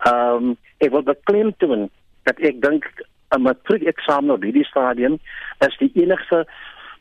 [0.10, 1.90] Ehm um, ek wil beklemtoon
[2.26, 2.88] dat ek dink
[3.36, 5.20] 'n matriekeksamen op hierdie stadium
[5.68, 6.46] is die enigste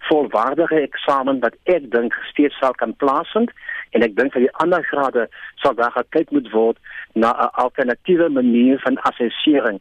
[0.08, 3.50] volwaardige eksamen wat ek dink steeds sal kan plaasvind
[3.90, 5.26] en ek dink vir die ander grade
[5.62, 6.78] sal daar gekyk moet word
[7.14, 9.80] na 'n alternatiewe manier van assessering.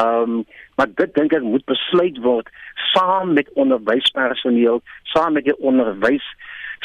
[0.00, 0.44] Ehm um,
[0.76, 2.48] maar dit dink ek moet besluit word
[2.92, 6.24] saam met onderwyspersoneel, saam met die onderwys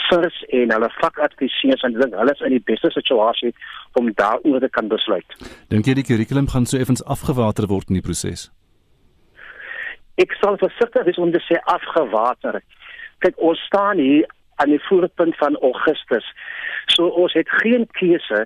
[0.10, 3.54] sirs en hulle vakadviseurs en dink hulle is in die beste situasie
[4.00, 5.38] om daaroor te kan besluit.
[5.74, 8.50] Dink jy die kurrikulum gaan so effens afgewater word in die proses?
[10.18, 12.62] Ek sal versigtig wees om te sê afgewater.
[13.24, 14.26] Kyk, ons staan hier
[14.58, 16.26] aan die voorpunt van Augustus.
[16.94, 18.46] So ons het geen keuse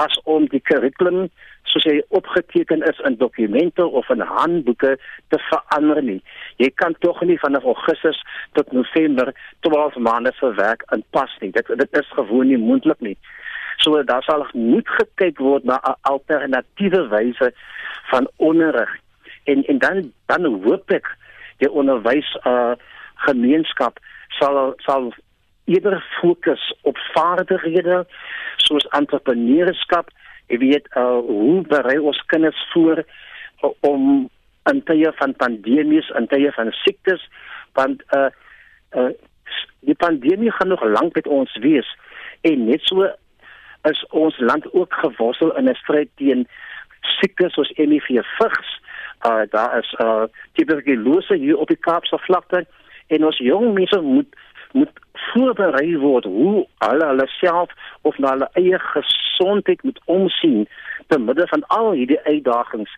[0.00, 1.28] as om die kurrikulum
[1.70, 4.96] soos hy opgeteken is in dokumente of in handboeke
[5.30, 6.18] te verander nie.
[6.58, 8.18] Jy kan tog nie van Augustus
[8.58, 9.30] tot November
[9.66, 11.52] 12 maande se werk inpas nie.
[11.54, 13.16] Dit dit is gewoon nie moontlik nie.
[13.84, 17.52] So daar sal moet gekyk word na 'n alternatiewe wyse
[18.10, 18.90] van onderrig
[19.44, 21.06] en en dan dan hoop ek
[21.62, 22.74] die onderwys uh
[23.26, 23.98] gemeenskap
[24.38, 25.12] sal sal
[25.64, 28.02] eerder fokus op vaardighede
[28.56, 30.10] soos entrepreneurskap.
[30.50, 33.04] Jy weet uh hoe berei ons kinders voor
[33.80, 34.28] om
[34.70, 37.22] in tye van pandemies en tye van siektes
[37.78, 38.30] want uh
[38.98, 39.12] uh
[39.82, 41.88] die pandemie gaan nog lank met ons wees.
[42.40, 43.06] En net so
[43.90, 46.46] is ons land ook geworstel in 'n stryd teen
[47.18, 48.70] siektes soos HIV vigs
[49.26, 52.66] uh daar is uh tuberkulose hier op die Kaapse vlakte
[53.06, 54.40] en ons jong mense moet
[54.72, 57.70] moet voorberei word hoe hulle hulle self
[58.08, 60.66] of na hulle eie gesondheid moet omsien
[61.06, 62.92] te midde van al hierdie uitdagings.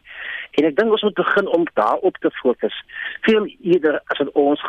[0.54, 2.76] En ek dink ons moet begin om daarop te fokus.
[3.26, 4.62] Veel eerder as wat ons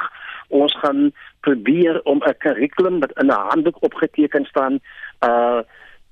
[0.54, 1.12] ons gaan
[1.46, 4.80] probeer om 'n kurrikulum wat in 'n handboek opgeteken staan
[5.30, 5.62] uh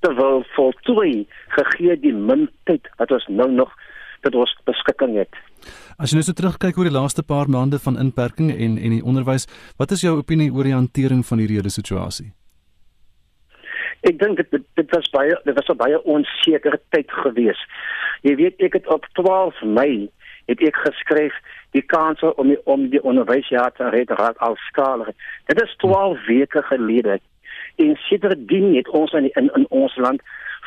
[0.00, 3.70] te wil voltooi gegee die min tyd wat ons nou nog
[4.24, 5.42] tot ons beskikking het.
[5.98, 9.04] As jy nou so terugkyk oor die laaste paar maande van inperking en en die
[9.04, 9.46] onderwys,
[9.78, 12.32] wat is jou opinie oor die hantering van hierdie hele situasie?
[14.04, 17.60] Ek dink dit dit was baie dit was 'n baie onsekere tyd gewees.
[18.22, 20.10] Jy weet ek het op 12 Mei
[20.46, 21.32] het ek geskryf
[21.72, 25.08] die kans om die, om die onderwysjaar te red raak al skalig.
[25.46, 27.20] Dit is 12 weke gelede.
[27.76, 30.22] En sedertdien het ons in in, in ons land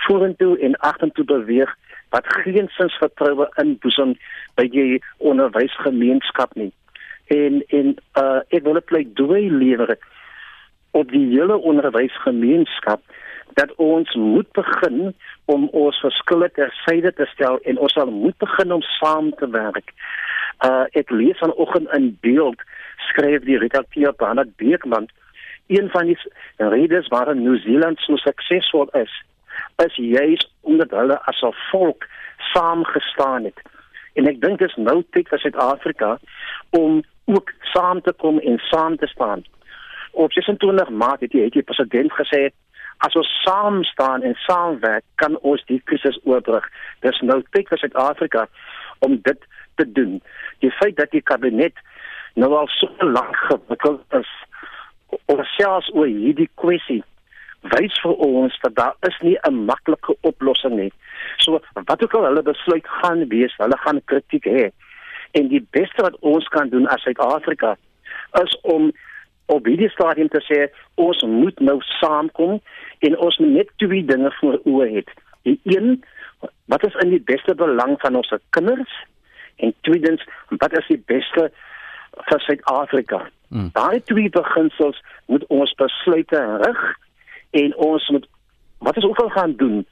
[0.08, 1.76] vorentoe en agtertoe beweeg
[2.10, 4.16] wat geen sins vertroue inboesem
[4.56, 6.72] by die onderwysgemeenskap nie.
[7.34, 9.98] En en uh ek wil 'n pleidooi lewer
[10.92, 13.02] op die hele onderwysgemeenskap
[13.54, 15.16] dat ons moet begin
[15.46, 19.94] om ons verskille tersyde te stel en ons sal moet begin om saam te werk.
[20.66, 22.62] Uh ek lees vanoggend in beeld
[23.10, 25.08] skryf die redakteur Bernard Beekman
[25.68, 26.18] een van die
[26.58, 29.12] redes waarom Nieu-Seeland so suksesvol is
[29.86, 32.06] is juis omdat hulle as 'n volk
[32.54, 33.62] saamgestaan het.
[34.14, 36.18] En ek dink dit is nou tyd vir Suid-Afrika
[36.70, 39.44] om ook saam te kom en saam te staan.
[40.12, 42.50] Op 26 Maart het die, het die president gesê
[42.98, 46.66] as ons saam staan en saamwerk kan ons die krisis oorbrug.
[47.06, 48.48] Dis nou tyd vir Suid-Afrika
[49.00, 50.22] om dit te doen.
[50.60, 51.78] Die feit dat die kabinet
[52.34, 54.34] nou al so lank gewikkeld is
[55.26, 57.04] oor selfs oor hierdie kwessie
[57.74, 60.92] wys vir ons dat daar is nie 'n maklike oplossing nie.
[61.38, 64.72] So wat ook al hulle besluit gaan wees, hulle gaan kritiek hê.
[65.32, 67.78] En die beste wat ons kan doen as Suid-Afrika
[68.44, 68.92] is om
[69.46, 72.60] op hierdie stadium te sê ons moet nou saamkom
[73.00, 75.04] en ons moet net twee dinge voor oë hê.
[75.48, 76.04] Die een,
[76.66, 78.94] wat is in die beste belang van ons kinders?
[79.56, 81.52] En tweedens, wat is die beste
[82.30, 83.24] vir Suid-Afrika?
[83.48, 83.70] Hmm.
[83.74, 86.82] Daai twee beginsels moet ons besluite rig
[87.62, 88.28] en ons moet
[88.86, 89.86] wat ons ook al gaan doen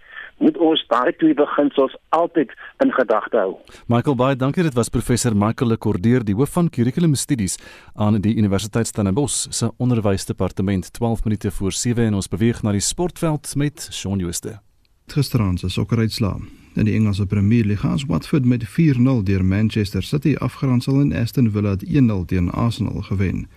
[0.43, 2.51] moet ons daai twee beginsels altyd
[2.83, 3.53] in gedagte hou.
[3.91, 7.55] Michael baie dankie dit was professor Michael Lekordeer die hoof van kurrikulumstudies
[7.93, 12.83] aan die Universiteit Stellenbosch se onderwysdepartement 12 minute voor 7 en ons beweeg na die
[12.83, 14.59] sportveld met Shaun Jooste.
[15.07, 16.37] Gisterand se sokkeruitslaa
[16.75, 21.51] in die Engelse Premier League het Watford met 4-0 deur Manchester City afgeronsel en Aston
[21.51, 23.47] Villa 1-0 teen Arsenal gewen.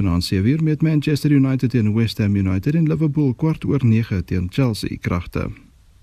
[0.00, 4.24] Vanaand se weer met Manchester United teen West Ham United en Liverpool kwart oor 9
[4.24, 5.50] teen Chelsea kragte.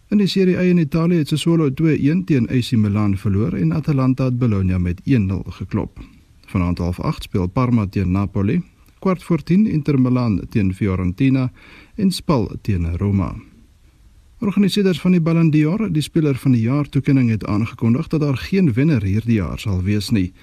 [0.09, 1.73] In die Serie A in Italië het Sassuolo 2-1
[2.25, 5.99] teen AC Milan verloor en Atalanta het Bologna met 1-0 geklop.
[6.45, 8.61] Vanaand half 8 speel Parma teen Napoli,
[8.99, 11.51] kwart voor 10 Inter Milan teen Fiorentina
[11.95, 13.35] en Spal teen Roma.
[14.39, 18.37] Organiseerders van die Ballon d'Or, die speler van die jaar toekenning het aangekondig dat daar
[18.37, 20.33] geen wenner hierdie jaar sal wees nie.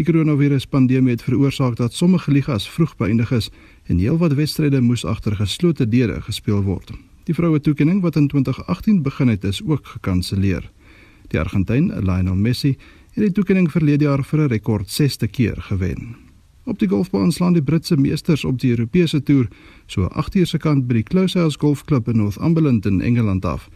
[0.00, 3.50] Die koronaviruspandemie het veroorsaak dat sommige ligas vroeg beëindig is
[3.84, 6.94] en heelwat wedstryde moes agter geslote deure gespeel word.
[7.28, 10.70] Die vroue toekenning wat in 2018 begin het, is ook gekanselleer.
[11.28, 12.78] Die Argentyn, Lionel Messi,
[13.12, 16.16] het die toekenning verlede jaar vir 'n rekord 6ste keer gewen.
[16.64, 19.48] Op die golfbaan slaan die Britse meesters op die Europese toer
[19.86, 23.68] so 8 uur se kant by die Close House Golfklub in Northumberland in Engeland af.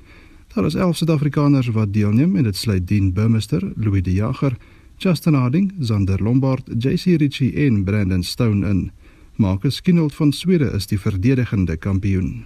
[0.54, 4.56] Daar is 11 Suid-Afrikaners wat deelneem en dit sluit Dean Burmester, Louis De Jager,
[5.04, 8.92] Justin Harding, Zander Lombard, JC Ritchie en Brandon Stone in.
[9.36, 12.44] Marcus Kinnold van Swede is die verdedigende kampioen.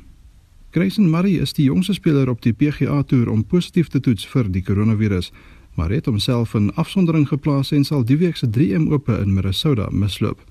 [0.70, 4.50] Grayson Murray is die jongste speler op die PGA Tour om positief te toets vir
[4.50, 5.30] die koronavirus,
[5.78, 9.86] maar het homself in afsondering geplaas en sal die week se 3M Ope in Minnesota
[9.94, 10.42] misloop.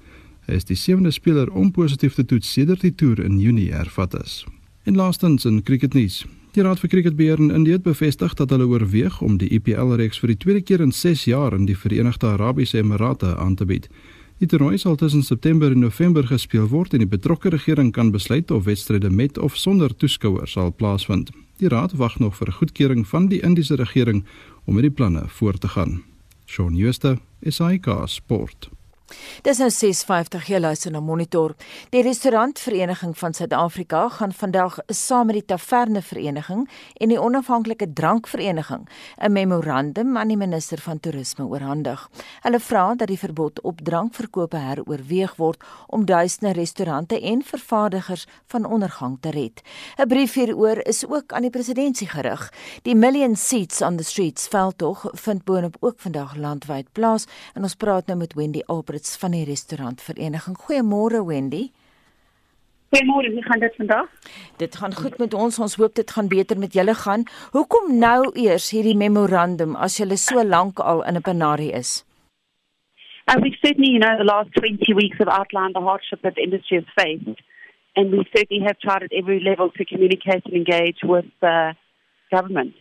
[0.48, 4.16] Hy is die sewende speler om positief te toets sedert die toer in Junie hervat
[4.24, 4.46] is.
[4.88, 6.24] En laastens in cricketnuus.
[6.58, 10.32] Die Raad vir Cricketbeheer in Indië het bevestig dat hulle oorweeg om die IPL-reeks vir
[10.32, 13.86] die tweede keer in 6 jaar in die Verenigde Arabiese Emirate aan te bied.
[14.42, 18.50] Die toernooi sal tussen September en November gespeel word en die betrokke regering kan besluit
[18.52, 21.30] of wedstryde met of sonder toeskouers sal plaasvind.
[21.62, 24.24] Die raad wag nog vir goedkeuring van die Indiese regering
[24.66, 26.02] om met die planne voort te gaan.
[26.48, 28.72] Shaun Schuster, SAK Sport.
[29.42, 31.54] Dis nou 6:50 jy luister na Monitor.
[31.90, 38.88] Die restaurantvereniging van Suid-Afrika gaan vandag saam met die Taverne Vereniging en die Onafhanklike Drankvereniging
[39.22, 42.10] 'n memorandum aan die minister van toerisme oorhandig.
[42.42, 48.66] Hulle vra dat die verbod op drankverkope heroorweeg word om duisende restaurante en vervaardigers van
[48.66, 49.62] ondergang te red.
[49.98, 52.54] 'n Brief hieroor is ook aan die presidentsie gerig.
[52.82, 57.76] Die Million Seats on the Streets veldtog vind boonop ook vandag landwyd plaas en ons
[57.76, 60.58] praat nou met Wendy Albert Roberts van die restaurantvereniging.
[60.58, 61.70] Goeiemôre Wendy.
[62.90, 64.10] Goeiemôre, hoe gaan dit vandag?
[64.58, 65.60] Dit gaan goed met ons.
[65.60, 67.24] Ons hoop dit gaan beter met julle gaan.
[67.52, 72.06] Hoekom nou eers hierdie memorandum as julle so lank al in 'n penarie is?
[73.30, 76.42] Uh, we've certainly, you know, the last 20 weeks have outlined the hardship that the
[76.42, 77.42] industry has faced.
[77.96, 81.74] and we certainly have tried at every level to communicate and engage with uh,
[82.30, 82.76] government.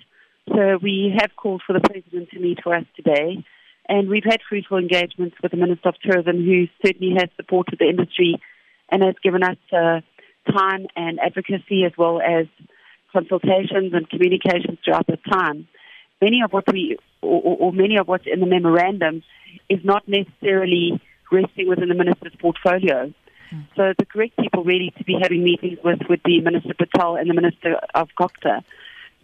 [0.49, 3.43] So we have called for the president to meet for us today,
[3.89, 7.89] and we've had fruitful engagements with the Minister of Tourism, who certainly has supported the
[7.89, 8.41] industry
[8.89, 10.01] and has given us uh,
[10.51, 12.47] time and advocacy as well as
[13.13, 15.69] consultations and communications throughout the time.
[16.21, 19.23] Many of what we, or, or many of what's in the memorandum,
[19.69, 23.13] is not necessarily resting within the minister's portfolio.
[23.77, 27.31] So the correct people really to be having meetings with would be Minister Patel and
[27.31, 28.65] the Minister of COCTA.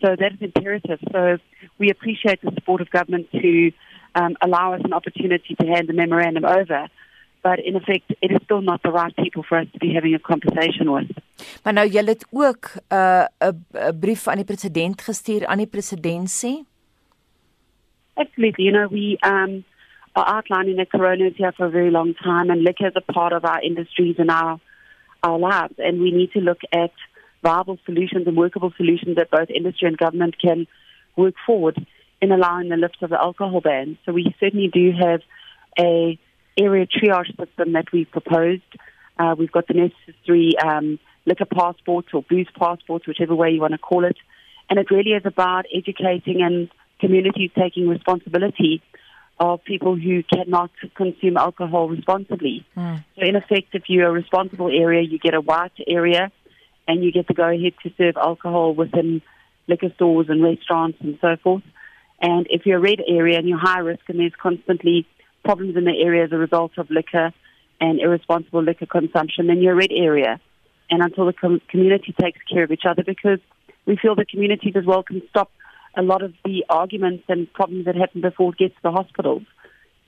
[0.01, 1.01] So that is imperative.
[1.11, 1.39] So
[1.79, 3.73] we appreciate the support of government to
[4.15, 6.89] um, allow us an opportunity to hand the memorandum over.
[7.43, 10.15] But in effect, it is still not the right people for us to be having
[10.15, 11.11] a conversation with.
[11.63, 15.67] Maar nou julle het ook 'n uh, 'n brief aan die president gestuur aan die
[15.67, 16.65] presidentsie.
[18.15, 18.65] Absolutely.
[18.65, 19.65] You know, we um,
[20.13, 23.13] are outlining that corona is here for a very long time and liquor is a
[23.13, 24.61] part of our industries and our,
[25.23, 25.75] our lives.
[25.79, 26.93] And we need to look at
[27.43, 30.67] viable solutions and workable solutions that both industry and government can
[31.17, 31.87] work forward
[32.23, 33.99] in allowing the lift of the alcohol ban.
[34.07, 35.21] So we certainly do have
[35.79, 36.19] a
[36.57, 38.63] area triage system that we've proposed.
[39.19, 43.73] Uh, we've got the necessary um, liquor passports or booze passports, whichever way you want
[43.73, 44.17] to call it.
[44.71, 46.71] And it really is about educating and
[47.01, 48.81] communities taking responsibility
[49.41, 52.65] of people who cannot consume alcohol responsibly.
[52.77, 53.05] Mm.
[53.17, 56.31] So, in effect, if you're a responsible area, you get a white area
[56.87, 59.23] and you get to go ahead to serve alcohol within
[59.67, 61.63] liquor stores and restaurants and so forth.
[62.23, 65.07] And if you're a red area and you're high risk and there's constantly
[65.45, 67.33] problems in the area as a result of liquor
[67.81, 70.41] and irresponsible liquor consumption, then you're a red area.
[70.89, 73.41] And until the com- community takes care of each other, because
[73.87, 75.51] we feel the communities as well can stop
[75.97, 79.43] a lot of the arguments and problems that happen before it gets to the hospitals.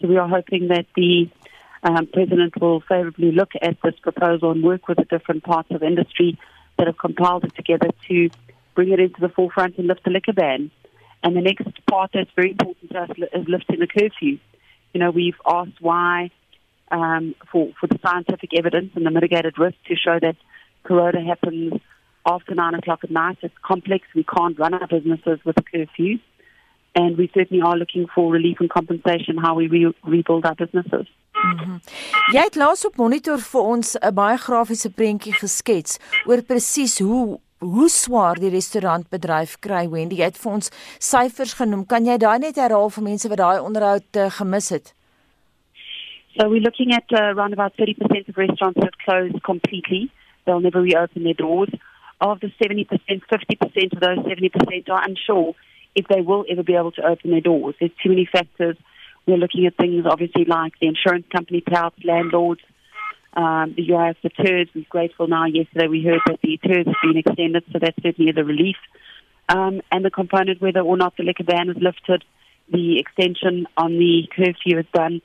[0.01, 1.29] So we are hoping that the
[1.83, 5.83] um, president will favourably look at this proposal and work with the different parts of
[5.83, 6.39] industry
[6.79, 8.31] that have compiled it together to
[8.75, 10.71] bring it into the forefront and lift the liquor ban.
[11.25, 14.39] And the next part that's very important to us is lifting the curfew.
[14.93, 16.31] You know, we've asked why
[16.91, 20.37] um, for, for the scientific evidence and the mitigated risk to show that
[20.85, 21.81] corona happens
[22.27, 23.39] after nine o'clock at night.
[23.41, 24.07] It's complex.
[24.15, 26.19] We can't run our businesses with a curfew.
[26.95, 31.07] And we certainly are looking for relief and compensation how we re rebuild our businesses.
[31.45, 31.81] Mm -hmm.
[32.33, 37.41] Jy het laas op monitor vir ons 'n baie grafiese prentjie geskets oor presies hoe
[37.65, 40.21] hoe swaar die restaurantbedryf kry Wendy.
[40.23, 41.87] Het vir ons syfers genoem.
[41.89, 44.93] Kan jy daai net herhaal vir mense wat daai onderhoud uh, gemis het?
[46.37, 50.11] So we're looking at uh, around about 30% of restaurants that have closed completely.
[50.45, 51.71] They'll never reopen their doors.
[52.21, 55.55] Of the 70%, 50% of those 70% are unsure
[55.95, 57.75] if they will ever be able to open their doors.
[57.79, 58.77] There's too many factors.
[59.27, 62.61] We're looking at things obviously like the insurance company payouts, landlords,
[63.37, 64.69] um, the UIF, the TERS.
[64.75, 65.47] We're grateful now.
[65.47, 68.77] Yesterday we heard that the TERS has been extended, so that certainly is a relief.
[69.49, 72.25] Um, and the component whether or not the liquor ban is lifted,
[72.71, 75.21] the extension on the curfew is done.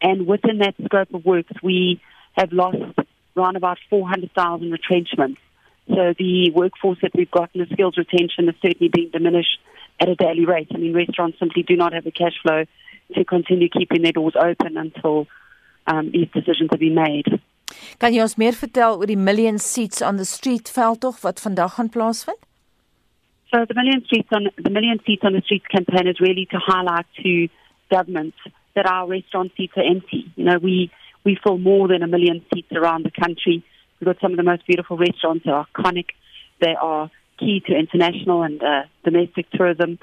[0.00, 2.00] And within that scope of works, we
[2.32, 2.76] have lost
[3.36, 5.40] around about 400,000 retrenchments.
[5.88, 9.58] So the workforce that we've got and the skills retention is certainly being diminished
[10.00, 10.68] at a daily rate.
[10.74, 12.64] I mean, restaurants simply do not have the cash flow
[13.14, 15.26] to continue keeping their doors open until
[15.86, 17.40] um, these decisions have been made.
[17.98, 21.78] Kan jy ons meer vertel oor die Million Seats on the Street veldtog wat vandag
[21.78, 22.40] gaan plaasvind?
[23.52, 26.58] So the Million Streets on the Million Seats on the Streets campaign is really to
[26.58, 27.48] highlight to
[27.90, 28.38] governments
[28.74, 30.30] that our restaurant seats are empty.
[30.36, 30.90] You know, we
[31.24, 33.64] we fill more than a million seats around the country.
[34.00, 35.44] We've got some of the most beautiful restaurants.
[35.44, 36.06] They're iconic.
[36.60, 39.98] They are key to international and uh, domestic tourism.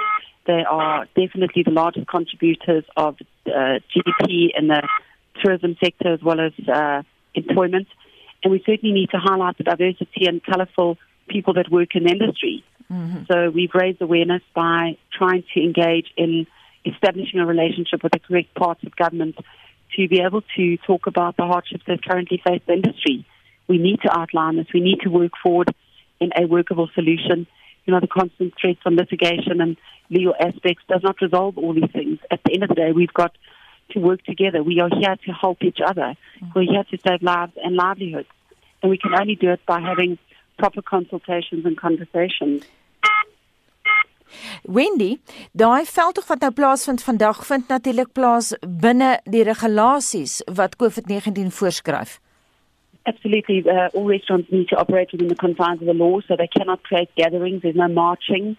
[0.45, 4.87] They are definitely the largest contributors of uh, GDP in the
[5.43, 7.87] tourism sector as well as uh, employment.
[8.43, 12.11] And we certainly need to highlight the diversity and colourful people that work in the
[12.11, 12.63] industry.
[12.91, 13.23] Mm-hmm.
[13.31, 16.47] So we've raised awareness by trying to engage in
[16.85, 19.35] establishing a relationship with the correct parts of government
[19.95, 23.25] to be able to talk about the hardships that currently face the industry.
[23.67, 24.67] We need to outline this.
[24.73, 25.73] We need to work forward
[26.19, 27.47] in a workable solution.
[27.85, 29.77] You know, the constant threats on litigation and
[30.09, 32.19] legal aspects does not resolve all these things.
[32.31, 33.35] At the end of the day, we've got
[33.91, 34.63] to work together.
[34.63, 36.15] We are here to help each other.
[36.55, 38.29] We're here to save lives and livelihoods.
[38.81, 40.17] And we can only do it by having
[40.57, 42.63] proper consultations and conversations.
[44.63, 45.17] Wendy,
[45.57, 52.19] daai veldtog wat nou plaasvind vandag vind natuurlik plaas binne die regulasies wat COVID-19 voorskryf.
[53.09, 53.63] Absolutely.
[53.65, 56.83] Uh, all restaurants need to operate within the confines of the law, so they cannot
[56.83, 57.61] create gatherings.
[57.63, 58.55] There's no marching,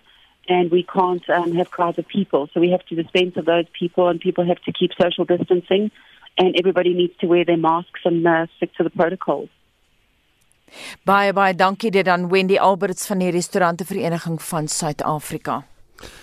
[0.48, 2.48] and we can't um, have crowds of people.
[2.52, 5.90] So we have to dispense of those people, and people have to keep social distancing,
[6.38, 9.48] and everybody needs to wear their masks and uh, stick to the protocols.
[11.04, 15.64] Baie baie dankie dit aan Wendy Alberts van die Restaurante Vereniging van Suid-Afrika.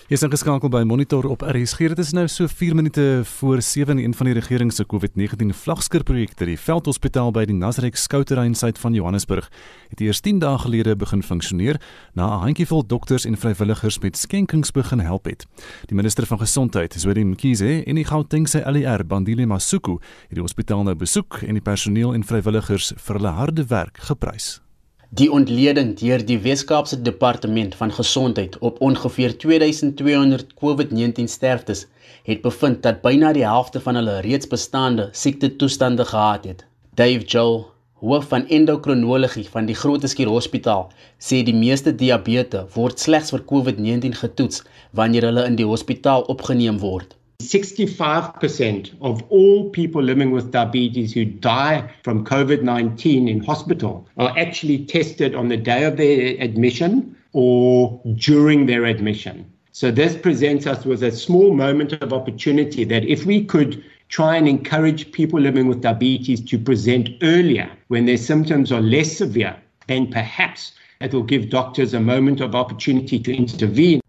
[0.07, 1.89] Jy is ingeskakel by Monitor op RSG.
[1.91, 5.51] Dit is nou so 4 minute voor 7 en een van die regering se COVID-19
[5.51, 9.49] vlagskierprojekte, die Veldhospitaal by die Nasrek Skouterrein suid van Johannesburg,
[9.89, 11.81] het eers 10 dae gelede begin funksioneer
[12.13, 15.45] na 'n handjievol dokters en vrywilligers met skenkings begin help het.
[15.85, 20.83] Die minister van Gesondheid, Zweli Mkhize, en die Gautengse LER, Bandile Masuku, het die hospitaal
[20.83, 24.66] nou besoek en die personeel en vrywilligers vir hulle harde werk geprys.
[25.09, 31.85] Die ontleding deur die Wes-Kaapse Departement van Gesondheid op ongeveer 2200 COVID-19 sterftes
[32.23, 36.65] het bevind dat byna die helfte van hulle reeds bestaande siektetoestande gehad het.
[36.93, 43.31] Dave Joel, hoof van endokrinologie van die Groote Hospitaal, sê die meeste diabetes word slegs
[43.31, 47.15] vir COVID-19 getoets wanneer hulle in die hospitaal opgeneem word.
[47.41, 54.37] 65% of all people living with diabetes who die from COVID 19 in hospital are
[54.37, 59.45] actually tested on the day of their admission or during their admission.
[59.71, 64.35] So, this presents us with a small moment of opportunity that if we could try
[64.35, 69.55] and encourage people living with diabetes to present earlier when their symptoms are less severe,
[69.87, 70.71] then perhaps
[71.01, 74.01] it will give doctors a moment of opportunity to intervene.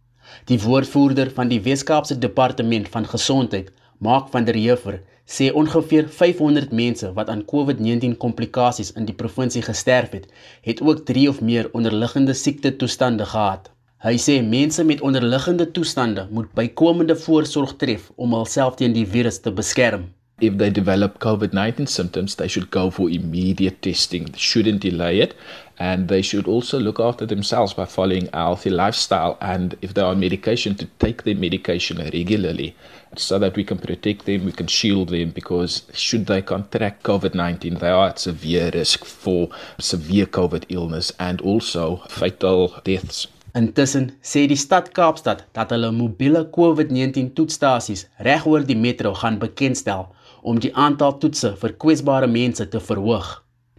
[0.45, 6.71] Die woordvoerder van die Weskaapse Departement van Gesondheid, Mark van der Heever, sê ongeveer 500
[6.73, 10.29] mense wat aan COVID-19 komplikasies in die provinsie gesterf het,
[10.63, 13.69] het ook 3 of meer onderliggende siektetoestande gehad.
[13.99, 19.41] Hy sê mense met onderliggende toestande moet bykomende voorsorg tref om hulself teen die virus
[19.43, 20.07] te beskerm.
[20.41, 24.31] If they develop COVID 19 symptoms, they should go for immediate testing.
[24.31, 25.35] They shouldn't delay it.
[25.79, 29.39] And they should also look after themselves by following a healthy lifestyle.
[29.41, 32.75] And if they are on medication, to take their medication regularly
[33.17, 35.31] so that we can protect them, we can shield them.
[35.31, 39.49] Because should they contract COVID 19, they are at severe risk for
[39.79, 43.29] severe COVID illness and also fatal deaths.
[43.59, 50.05] Intussen sê die stad Kaapstad dat hulle mobiele COVID-19 toetsstasies regoor die metro gaan bekendstel
[50.43, 53.31] om die aantal toetse vir kwesbare mense te verhoog.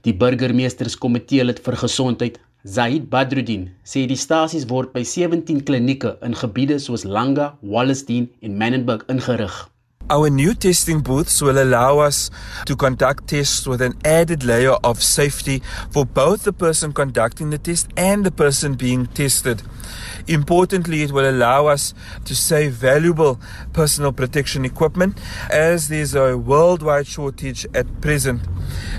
[0.07, 6.37] Die burgemeesterskomitee lid vir gesondheid, Zaid Badruddin, sê die stasies word by 17 klinieke in
[6.39, 9.65] gebiede soos Langa, Wallacedene en Menenberg ingerig.
[10.09, 12.31] Our new testing booths will allow us
[12.65, 17.59] to conduct tests with an added layer of safety for both the person conducting the
[17.59, 19.61] test and the person being tested.
[20.29, 23.39] Importantly, it will allow us to save valuable
[23.73, 25.17] personal protection equipment
[25.49, 28.41] as there's a worldwide shortage at present.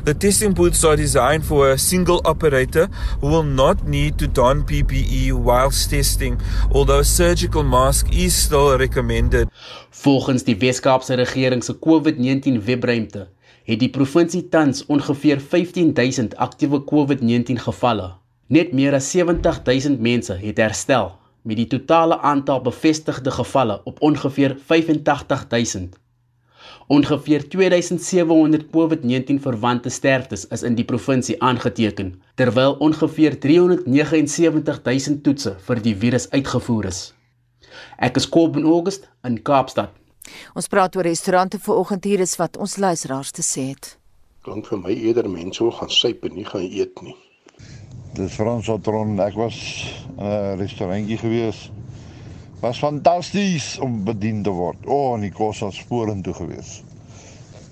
[0.04, 2.88] The testing booths are designed for a single operator
[3.20, 6.40] who will not need to don PPE whilst testing,
[6.72, 9.48] although a surgical mask is still recommended.
[9.90, 13.28] Volgens die Wes-Kaapse regering se COVID-19 webruimte
[13.70, 18.16] het die provinsie tans ongeveer 15000 aktiewe COVID-19 gevalle.
[18.50, 24.56] Net meer as 70000 mense het herstel met die totale aantal bevestigde gevalle op ongeveer
[24.66, 25.96] 85000.
[26.86, 35.82] Ongeveer 2700 COVID-19 verwante sterftes is in die provinsie aangeteken, terwyl ongeveer 379000 toetse vir
[35.86, 37.14] die virus uitgevoer is.
[37.98, 39.94] Ek is Kobben August in Kaapstad.
[40.54, 43.96] Ons praat oor restaurante vanoggend hier is wat ons luisteraars te sê het.
[44.44, 47.16] Klink vir my eerder mense wil gaan suip en nie gaan eet nie.
[48.10, 49.20] Dis Frans Otron.
[49.22, 49.56] Ek was
[50.18, 51.70] in 'n restaurantjie gewees.
[52.60, 54.78] Was fantasties om bedien te word.
[54.86, 56.82] O, oh, en die kos was vorentoe gewees.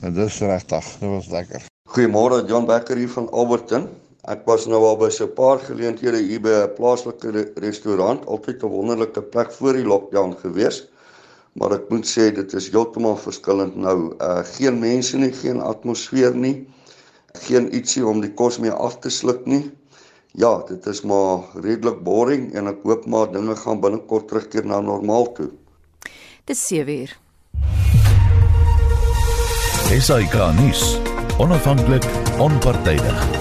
[0.01, 1.65] En dis regtig, dit was lekker.
[1.91, 3.89] Goeiemôre, John Becker hier van Alberton.
[4.31, 8.27] Ek was nou al by so 'n paar geleenthede hier by 'n plaaslike re restaurant,
[8.27, 10.87] altyd 'n wonderlike plek voor die lockdown gewees.
[11.53, 14.15] Maar ek moet sê dit is heeltemal verskillend nou.
[14.21, 16.69] Uh geen mense nie, geen atmosfeer nie.
[17.33, 19.73] Geen ietsie om die kos mee af te sluk nie
[20.33, 24.81] ja, dit is maar redelik boring en ek hoop maar dinge gaan binnekort terugkeer na
[24.81, 25.51] normaal toe.
[26.45, 27.19] Dis 7 uur.
[29.93, 30.99] Esai Kahnis,
[31.39, 32.05] onafhanklik,
[32.39, 33.38] onpartydig.